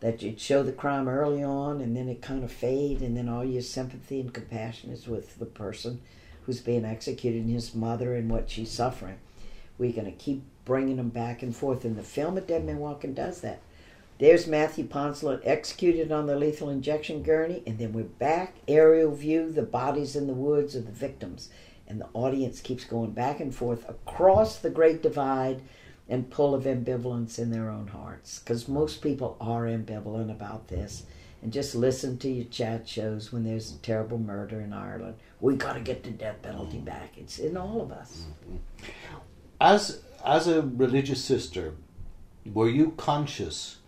that 0.00 0.22
you'd 0.22 0.40
show 0.40 0.62
the 0.62 0.72
crime 0.72 1.08
early 1.08 1.44
on 1.44 1.80
and 1.80 1.96
then 1.96 2.08
it 2.08 2.20
kind 2.20 2.42
of 2.42 2.50
fade 2.50 3.00
and 3.00 3.16
then 3.16 3.28
all 3.28 3.44
your 3.44 3.62
sympathy 3.62 4.20
and 4.20 4.34
compassion 4.34 4.90
is 4.90 5.06
with 5.06 5.38
the 5.38 5.46
person 5.46 6.00
who's 6.44 6.60
being 6.60 6.84
executed 6.84 7.42
and 7.42 7.50
his 7.50 7.74
mother 7.74 8.14
and 8.14 8.28
what 8.28 8.50
she's 8.50 8.70
suffering. 8.70 9.18
We're 9.78 9.92
going 9.92 10.06
to 10.06 10.12
keep 10.12 10.42
bringing 10.64 10.96
them 10.96 11.08
back 11.08 11.42
and 11.42 11.54
forth. 11.54 11.84
And 11.84 11.96
the 11.96 12.02
film 12.02 12.36
of 12.38 12.46
Dead 12.46 12.64
Man 12.64 12.78
Walking 12.78 13.14
does 13.14 13.40
that. 13.40 13.60
There's 14.18 14.46
Matthew 14.46 14.84
Poncelet 14.84 15.40
executed 15.44 16.12
on 16.12 16.26
the 16.26 16.36
lethal 16.36 16.68
injection 16.68 17.22
gurney, 17.24 17.62
and 17.66 17.78
then 17.78 17.92
we're 17.92 18.04
back, 18.04 18.54
aerial 18.68 19.12
view, 19.14 19.50
the 19.50 19.62
bodies 19.62 20.14
in 20.14 20.28
the 20.28 20.32
woods 20.32 20.76
of 20.76 20.86
the 20.86 20.92
victims. 20.92 21.48
And 21.88 22.00
the 22.00 22.08
audience 22.12 22.60
keeps 22.60 22.84
going 22.84 23.10
back 23.10 23.40
and 23.40 23.54
forth 23.54 23.88
across 23.88 24.58
the 24.58 24.70
great 24.70 25.02
divide 25.02 25.62
and 26.08 26.30
pull 26.30 26.54
of 26.54 26.64
ambivalence 26.64 27.38
in 27.38 27.50
their 27.50 27.68
own 27.68 27.88
hearts. 27.88 28.38
Because 28.38 28.68
most 28.68 29.02
people 29.02 29.36
are 29.40 29.64
ambivalent 29.64 30.30
about 30.30 30.68
this. 30.68 31.04
And 31.42 31.52
just 31.52 31.74
listen 31.74 32.18
to 32.18 32.30
your 32.30 32.44
chat 32.44 32.88
shows 32.88 33.32
when 33.32 33.42
there's 33.42 33.72
a 33.72 33.78
terrible 33.78 34.18
murder 34.18 34.60
in 34.60 34.72
Ireland. 34.72 35.16
We 35.40 35.56
got 35.56 35.72
to 35.72 35.80
get 35.80 36.04
the 36.04 36.10
death 36.10 36.40
penalty 36.42 36.78
back. 36.78 37.18
It's 37.18 37.40
in 37.40 37.56
all 37.56 37.80
of 37.80 37.90
us. 37.90 38.26
Mm-hmm. 38.46 39.16
As 39.60 40.02
as 40.24 40.46
a 40.46 40.62
religious 40.62 41.24
sister, 41.24 41.74
were 42.44 42.68
you 42.68 42.92
conscious, 42.96 43.78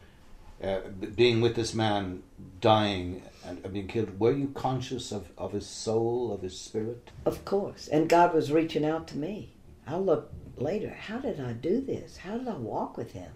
uh, 0.62 0.81
being 1.14 1.40
with 1.40 1.57
this 1.57 1.75
man 1.75 2.23
dying 2.61 3.23
and 3.44 3.73
being 3.73 3.88
killed? 3.88 4.18
Were 4.18 4.33
you 4.33 4.49
conscious 4.49 5.12
of, 5.12 5.31
of 5.37 5.53
his 5.53 5.66
soul, 5.66 6.33
of 6.33 6.42
his 6.42 6.59
spirit? 6.59 7.11
Of 7.25 7.44
course. 7.44 7.88
And 7.88 8.09
God 8.09 8.35
was 8.35 8.53
reaching 8.53 8.85
out 8.85 9.07
to 9.09 9.18
me. 9.18 9.55
I 9.87 9.97
look 9.97 10.33
later. 10.57 10.90
How 10.90 11.18
did 11.18 11.40
I 11.40 11.53
do 11.53 11.81
this? 11.81 12.18
How 12.18 12.38
did 12.38 12.49
I 12.49 12.55
walk 12.55 12.97
with 12.97 13.12
Him? 13.12 13.31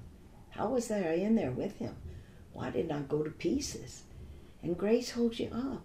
How 0.51 0.69
was 0.69 0.91
I 0.91 0.99
in 0.99 1.35
there 1.35 1.51
with 1.51 1.77
Him? 1.77 1.97
Why 2.53 2.71
didn't 2.71 2.93
I 2.93 3.01
go 3.01 3.23
to 3.23 3.31
pieces? 3.31 4.03
And 4.63 4.77
grace 4.77 5.11
holds 5.11 5.39
you 5.39 5.51
up. 5.53 5.83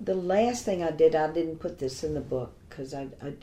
The 0.00 0.14
last 0.14 0.64
thing 0.64 0.82
I 0.82 0.90
did, 0.90 1.14
I 1.14 1.30
didn't 1.30 1.58
put 1.58 1.78
this 1.78 2.02
in 2.02 2.14
the 2.14 2.20
book 2.20 2.54
because 2.68 2.94
I, 2.94 3.08
I, 3.22 3.34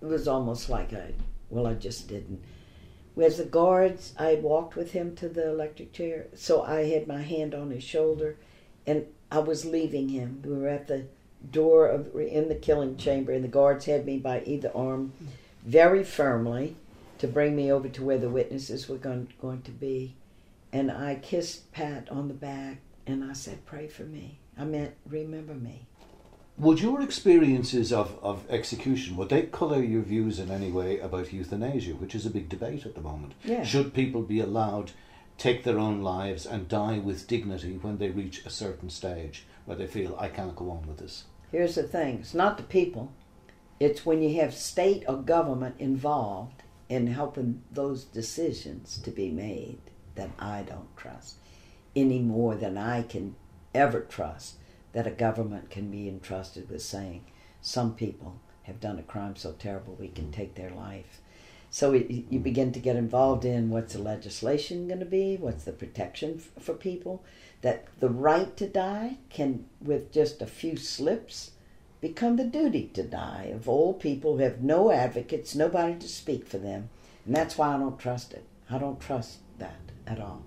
it 0.00 0.06
was 0.06 0.28
almost 0.28 0.68
like 0.68 0.92
I, 0.92 1.14
well, 1.50 1.66
I 1.66 1.74
just 1.74 2.08
didn't. 2.08 2.42
As 3.20 3.38
the 3.38 3.44
guards, 3.44 4.14
I 4.16 4.36
walked 4.36 4.76
with 4.76 4.92
him 4.92 5.16
to 5.16 5.28
the 5.28 5.50
electric 5.50 5.92
chair, 5.92 6.26
so 6.34 6.62
I 6.62 6.84
had 6.84 7.08
my 7.08 7.22
hand 7.22 7.52
on 7.52 7.70
his 7.70 7.82
shoulder, 7.82 8.36
and 8.86 9.06
I 9.30 9.40
was 9.40 9.64
leaving 9.64 10.08
him. 10.08 10.40
We 10.44 10.56
were 10.56 10.68
at 10.68 10.86
the 10.86 11.06
door 11.50 11.88
of 11.88 12.14
in 12.14 12.48
the 12.48 12.54
killing 12.54 12.96
chamber, 12.96 13.32
and 13.32 13.42
the 13.42 13.48
guards 13.48 13.86
had 13.86 14.06
me 14.06 14.18
by 14.18 14.42
either 14.44 14.70
arm, 14.72 15.12
very 15.64 16.04
firmly, 16.04 16.76
to 17.18 17.26
bring 17.26 17.56
me 17.56 17.72
over 17.72 17.88
to 17.88 18.04
where 18.04 18.18
the 18.18 18.30
witnesses 18.30 18.88
were 18.88 18.98
going, 18.98 19.32
going 19.40 19.62
to 19.62 19.72
be, 19.72 20.14
and 20.72 20.90
I 20.90 21.16
kissed 21.16 21.72
Pat 21.72 22.08
on 22.10 22.28
the 22.28 22.34
back, 22.34 22.78
and 23.04 23.24
I 23.24 23.32
said, 23.32 23.66
"Pray 23.66 23.88
for 23.88 24.04
me." 24.04 24.38
I 24.56 24.64
meant, 24.64 24.94
"Remember 25.04 25.54
me." 25.54 25.87
Would 26.58 26.80
your 26.80 27.00
experiences 27.00 27.92
of, 27.92 28.18
of 28.20 28.44
execution, 28.50 29.16
would 29.16 29.28
they 29.28 29.42
colour 29.42 29.80
your 29.80 30.02
views 30.02 30.40
in 30.40 30.50
any 30.50 30.72
way 30.72 30.98
about 30.98 31.32
euthanasia, 31.32 31.92
which 31.92 32.16
is 32.16 32.26
a 32.26 32.30
big 32.30 32.48
debate 32.48 32.84
at 32.84 32.96
the 32.96 33.00
moment? 33.00 33.34
Yeah. 33.44 33.62
Should 33.62 33.94
people 33.94 34.22
be 34.22 34.40
allowed 34.40 34.90
take 35.36 35.62
their 35.62 35.78
own 35.78 36.02
lives 36.02 36.44
and 36.44 36.68
die 36.68 36.98
with 36.98 37.28
dignity 37.28 37.78
when 37.80 37.98
they 37.98 38.10
reach 38.10 38.44
a 38.44 38.50
certain 38.50 38.90
stage 38.90 39.46
where 39.64 39.76
they 39.76 39.86
feel 39.86 40.16
I 40.18 40.28
can't 40.28 40.56
go 40.56 40.70
on 40.70 40.86
with 40.88 40.98
this? 40.98 41.24
Here's 41.52 41.76
the 41.76 41.84
thing 41.84 42.18
it's 42.18 42.34
not 42.34 42.56
the 42.56 42.64
people, 42.64 43.12
it's 43.78 44.04
when 44.04 44.20
you 44.20 44.40
have 44.40 44.52
state 44.52 45.04
or 45.08 45.16
government 45.16 45.76
involved 45.78 46.64
in 46.88 47.06
helping 47.06 47.62
those 47.70 48.02
decisions 48.02 48.98
to 48.98 49.12
be 49.12 49.30
made 49.30 49.78
that 50.16 50.30
I 50.38 50.62
don't 50.62 50.96
trust 50.96 51.36
any 51.94 52.18
more 52.18 52.56
than 52.56 52.76
I 52.76 53.02
can 53.02 53.36
ever 53.74 54.00
trust 54.00 54.56
that 54.92 55.06
a 55.06 55.10
government 55.10 55.70
can 55.70 55.90
be 55.90 56.08
entrusted 56.08 56.68
with 56.70 56.82
saying 56.82 57.24
some 57.60 57.94
people 57.94 58.40
have 58.62 58.80
done 58.80 58.98
a 58.98 59.02
crime 59.02 59.36
so 59.36 59.52
terrible 59.52 59.96
we 59.98 60.08
can 60.08 60.30
take 60.30 60.54
their 60.54 60.70
life. 60.70 61.20
So 61.70 61.92
it, 61.92 62.10
you 62.10 62.38
mm. 62.38 62.42
begin 62.42 62.72
to 62.72 62.80
get 62.80 62.96
involved 62.96 63.44
in 63.44 63.70
what's 63.70 63.92
the 63.92 64.00
legislation 64.00 64.88
going 64.88 65.00
to 65.00 65.06
be, 65.06 65.36
what's 65.36 65.64
the 65.64 65.72
protection 65.72 66.34
f- 66.38 66.62
for 66.62 66.74
people, 66.74 67.22
that 67.60 67.86
the 68.00 68.08
right 68.08 68.56
to 68.56 68.66
die 68.66 69.18
can, 69.28 69.66
with 69.80 70.12
just 70.12 70.40
a 70.40 70.46
few 70.46 70.76
slips, 70.76 71.52
become 72.00 72.36
the 72.36 72.44
duty 72.44 72.90
to 72.94 73.02
die 73.02 73.50
of 73.52 73.68
old 73.68 74.00
people 74.00 74.36
who 74.36 74.42
have 74.42 74.62
no 74.62 74.90
advocates, 74.90 75.54
nobody 75.54 75.96
to 75.96 76.08
speak 76.08 76.46
for 76.46 76.58
them. 76.58 76.88
And 77.26 77.34
that's 77.34 77.58
why 77.58 77.74
I 77.74 77.78
don't 77.78 77.98
trust 77.98 78.32
it. 78.32 78.44
I 78.70 78.78
don't 78.78 79.00
trust 79.00 79.38
that 79.58 79.80
at 80.06 80.20
all. 80.20 80.44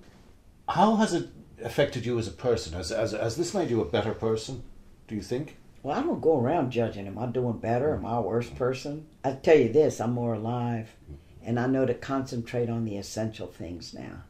How 0.69 0.95
has 0.95 1.13
it 1.13 1.29
affected 1.63 2.05
you 2.05 2.17
as 2.19 2.27
a 2.27 2.31
person? 2.31 2.73
Has, 2.73 2.89
has, 2.89 3.11
has 3.11 3.35
this 3.35 3.53
made 3.53 3.69
you 3.69 3.81
a 3.81 3.85
better 3.85 4.13
person, 4.13 4.63
do 5.07 5.15
you 5.15 5.21
think? 5.21 5.57
Well, 5.83 5.97
I 5.97 6.03
don't 6.03 6.21
go 6.21 6.39
around 6.39 6.71
judging. 6.71 7.07
Am 7.07 7.17
I 7.17 7.25
doing 7.25 7.57
better? 7.57 7.95
Am 7.95 8.05
I 8.05 8.17
a 8.17 8.21
worse 8.21 8.49
person? 8.49 9.07
I 9.23 9.31
tell 9.33 9.57
you 9.57 9.71
this, 9.71 9.99
I'm 9.99 10.13
more 10.13 10.35
alive. 10.35 10.95
And 11.43 11.59
I 11.59 11.65
know 11.65 11.85
to 11.85 11.93
concentrate 11.93 12.69
on 12.69 12.85
the 12.85 12.97
essential 12.97 13.47
things 13.47 13.93
now. 13.93 14.23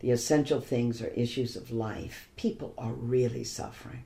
The 0.00 0.10
essential 0.10 0.60
things 0.60 1.00
are 1.00 1.08
issues 1.08 1.54
of 1.54 1.70
life. 1.70 2.28
People 2.36 2.74
are 2.76 2.92
really 2.92 3.44
suffering, 3.44 4.02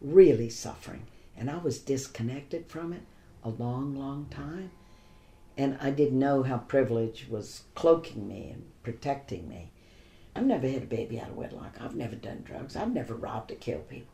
really 0.00 0.48
suffering. 0.48 1.06
And 1.36 1.50
I 1.50 1.56
was 1.56 1.80
disconnected 1.80 2.68
from 2.68 2.92
it 2.92 3.02
a 3.42 3.48
long, 3.48 3.96
long 3.96 4.26
time. 4.30 4.70
And 5.56 5.76
I 5.80 5.90
didn't 5.90 6.20
know 6.20 6.44
how 6.44 6.58
privilege 6.58 7.26
was 7.28 7.64
cloaking 7.74 8.28
me 8.28 8.50
and 8.52 8.64
protecting 8.84 9.48
me. 9.48 9.72
I've 10.36 10.46
never 10.46 10.68
had 10.68 10.82
a 10.82 10.86
baby 10.86 11.20
out 11.20 11.28
of 11.28 11.36
wedlock. 11.36 11.76
I've 11.80 11.94
never 11.94 12.16
done 12.16 12.42
drugs. 12.44 12.76
I've 12.76 12.92
never 12.92 13.14
robbed 13.14 13.52
or 13.52 13.56
killed 13.56 13.88
people. 13.88 14.12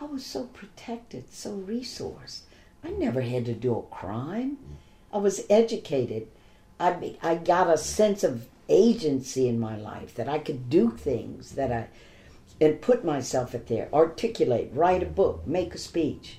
I 0.00 0.04
was 0.04 0.26
so 0.26 0.44
protected, 0.44 1.32
so 1.32 1.52
resourced. 1.52 2.40
I 2.82 2.90
never 2.90 3.20
had 3.20 3.44
to 3.46 3.54
do 3.54 3.78
a 3.78 3.94
crime. 3.94 4.58
I 5.12 5.18
was 5.18 5.46
educated. 5.48 6.26
I, 6.80 7.16
I 7.22 7.36
got 7.36 7.72
a 7.72 7.78
sense 7.78 8.24
of 8.24 8.48
agency 8.68 9.46
in 9.46 9.60
my 9.60 9.76
life 9.76 10.14
that 10.16 10.28
I 10.28 10.38
could 10.38 10.68
do 10.68 10.90
things 10.90 11.52
that 11.52 11.70
I 11.70 11.88
and 12.60 12.80
put 12.80 13.04
myself 13.04 13.54
at 13.56 13.66
there, 13.66 13.88
articulate, 13.92 14.70
write 14.72 15.02
a 15.02 15.06
book, 15.06 15.44
make 15.46 15.74
a 15.74 15.78
speech. 15.78 16.38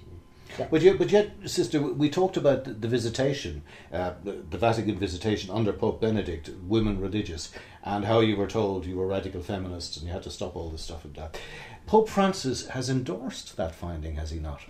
But 0.69 0.81
yet, 0.81 0.97
but 0.97 1.11
yet, 1.11 1.31
sister, 1.45 1.81
we 1.81 2.09
talked 2.09 2.37
about 2.37 2.63
the, 2.63 2.87
visitation, 2.87 3.63
uh, 3.91 4.13
the, 4.23 4.33
the 4.49 4.57
Vatican 4.57 4.97
visitation 4.97 5.49
under 5.49 5.73
Pope 5.73 5.99
Benedict, 6.01 6.49
women 6.67 6.99
religious, 6.99 7.51
and 7.83 8.05
how 8.05 8.19
you 8.19 8.35
were 8.35 8.47
told 8.47 8.85
you 8.85 8.97
were 8.97 9.07
radical 9.07 9.41
feminists 9.41 9.97
and 9.97 10.07
you 10.07 10.13
had 10.13 10.23
to 10.23 10.29
stop 10.29 10.55
all 10.55 10.69
this 10.69 10.83
stuff 10.83 11.05
and 11.05 11.15
that. 11.15 11.39
Pope 11.85 12.07
Francis 12.07 12.67
has 12.69 12.89
endorsed 12.89 13.57
that 13.57 13.75
finding, 13.75 14.15
has 14.15 14.31
he 14.31 14.39
not? 14.39 14.61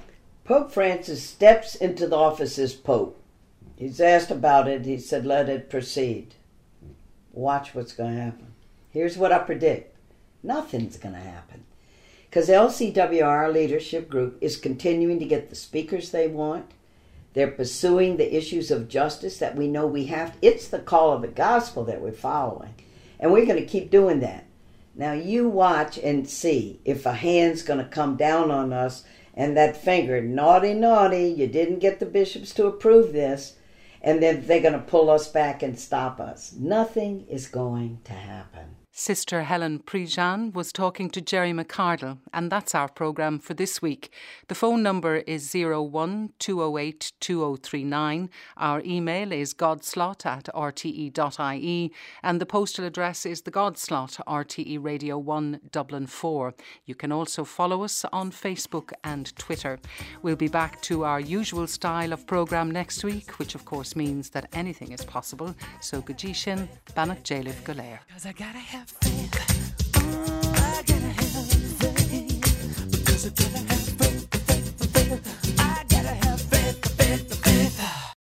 Pope 0.46 0.72
Francis 0.72 1.24
steps 1.24 1.76
into 1.76 2.08
the 2.08 2.18
office 2.18 2.58
as 2.58 2.74
Pope. 2.74 3.20
He's 3.76 4.02
asked 4.02 4.32
about 4.32 4.68
it. 4.68 4.86
He 4.86 4.98
said, 4.98 5.26
let 5.26 5.50
it 5.50 5.70
proceed. 5.70 6.36
watch 7.32 7.74
what's 7.74 7.94
going 7.94 8.16
to 8.16 8.22
happen. 8.22 8.54
Here's 8.90 9.18
what 9.18 9.32
I 9.32 9.40
predict 9.40 9.96
nothing's 10.44 10.98
going 10.98 11.16
to 11.16 11.22
happen. 11.22 11.64
Because 12.34 12.50
LCWR 12.50 13.54
leadership 13.54 14.10
group 14.10 14.40
is 14.42 14.58
continuing 14.58 15.20
to 15.20 15.26
get 15.26 15.52
the 15.52 15.56
speakers 15.56 16.10
they 16.10 16.28
want. 16.28 16.72
They're 17.34 17.52
pursuing 17.52 18.18
the 18.18 18.36
issues 18.36 18.72
of 18.72 18.88
justice 18.88 19.38
that 19.38 19.56
we 19.56 19.68
know 19.68 19.86
we 19.86 20.06
have. 20.06 20.36
It's 20.42 20.68
the 20.68 20.80
call 20.80 21.14
of 21.14 21.22
the 21.22 21.28
gospel 21.28 21.84
that 21.84 22.02
we're 22.02 22.12
following. 22.12 22.74
And 23.20 23.32
we're 23.32 23.46
going 23.46 23.62
to 23.62 23.68
keep 23.68 23.92
doing 23.92 24.20
that. 24.22 24.46
Now, 24.96 25.12
you 25.14 25.48
watch 25.48 26.00
and 26.00 26.28
see 26.28 26.80
if 26.86 27.06
a 27.06 27.14
hand's 27.14 27.62
going 27.62 27.78
to 27.78 27.86
come 27.86 28.16
down 28.16 28.50
on 28.50 28.74
us 28.74 29.04
and 29.36 29.56
that 29.56 29.78
finger, 29.78 30.20
naughty, 30.20 30.74
naughty, 30.74 31.28
you 31.28 31.46
didn't 31.46 31.78
get 31.78 32.00
the 32.00 32.08
bishops 32.08 32.52
to 32.56 32.66
approve 32.66 33.14
this, 33.14 33.58
and 34.02 34.24
then 34.24 34.48
they're 34.48 34.60
going 34.60 34.74
to 34.74 34.80
pull 34.80 35.12
us 35.12 35.28
back 35.28 35.62
and 35.62 35.78
stop 35.78 36.20
us. 36.20 36.52
Nothing 36.58 37.28
is 37.30 37.46
going 37.48 38.00
to 38.06 38.14
happen. 38.14 38.78
Sister 38.96 39.42
Helen 39.42 39.80
Prejean 39.80 40.54
was 40.54 40.72
talking 40.72 41.10
to 41.10 41.20
Gerry 41.20 41.52
McArdle, 41.52 42.20
and 42.32 42.52
that's 42.52 42.76
our 42.76 42.88
programme 42.88 43.40
for 43.40 43.56
this 43.56 43.82
week. 43.82 44.14
The 44.50 44.56
phone 44.56 44.84
number 44.84 45.16
is 45.26 45.52
01 45.52 46.34
208 46.38 47.12
2039. 47.20 48.30
Our 48.56 48.84
email 48.86 49.32
is 49.32 49.56
godslot 49.56 50.28
at 50.28 50.44
rte.ie, 50.54 51.92
and 52.22 52.40
the 52.40 52.46
postal 52.46 52.86
address 52.86 53.26
is 53.26 53.42
the 53.42 53.50
Godslot, 53.50 54.20
RTE 54.28 54.78
Radio 54.80 55.18
1, 55.18 55.62
Dublin 55.72 56.06
4. 56.06 56.54
You 56.86 56.94
can 56.94 57.12
also 57.12 57.44
follow 57.44 57.84
us 57.84 58.06
on 58.14 58.30
Facebook 58.30 58.92
and 59.04 59.36
Twitter. 59.38 59.80
We'll 60.22 60.36
be 60.36 60.50
back 60.50 60.84
to 60.84 61.04
our 61.04 61.20
usual 61.20 61.66
style 61.66 62.14
of 62.14 62.28
programme 62.28 62.70
next 62.70 63.04
week, 63.04 63.40
which 63.40 63.56
of 63.56 63.66
course 63.66 63.96
means 63.96 64.30
that 64.30 64.50
anything 64.54 64.92
is 64.92 65.04
possible. 65.04 65.56
So, 65.82 66.00
Gajishin, 66.00 66.68
Bannock 66.94 67.24
Jalif 67.24 67.60
Golair. 67.64 67.98
Have 68.84 68.90
faith. 69.00 69.94
Oh, 69.96 70.52
I 70.56 70.84
gotta 70.86 71.08
have 71.08 71.48
faith. 71.80 72.92
Because 72.92 73.26
I 73.26 73.30
gotta 73.30 73.73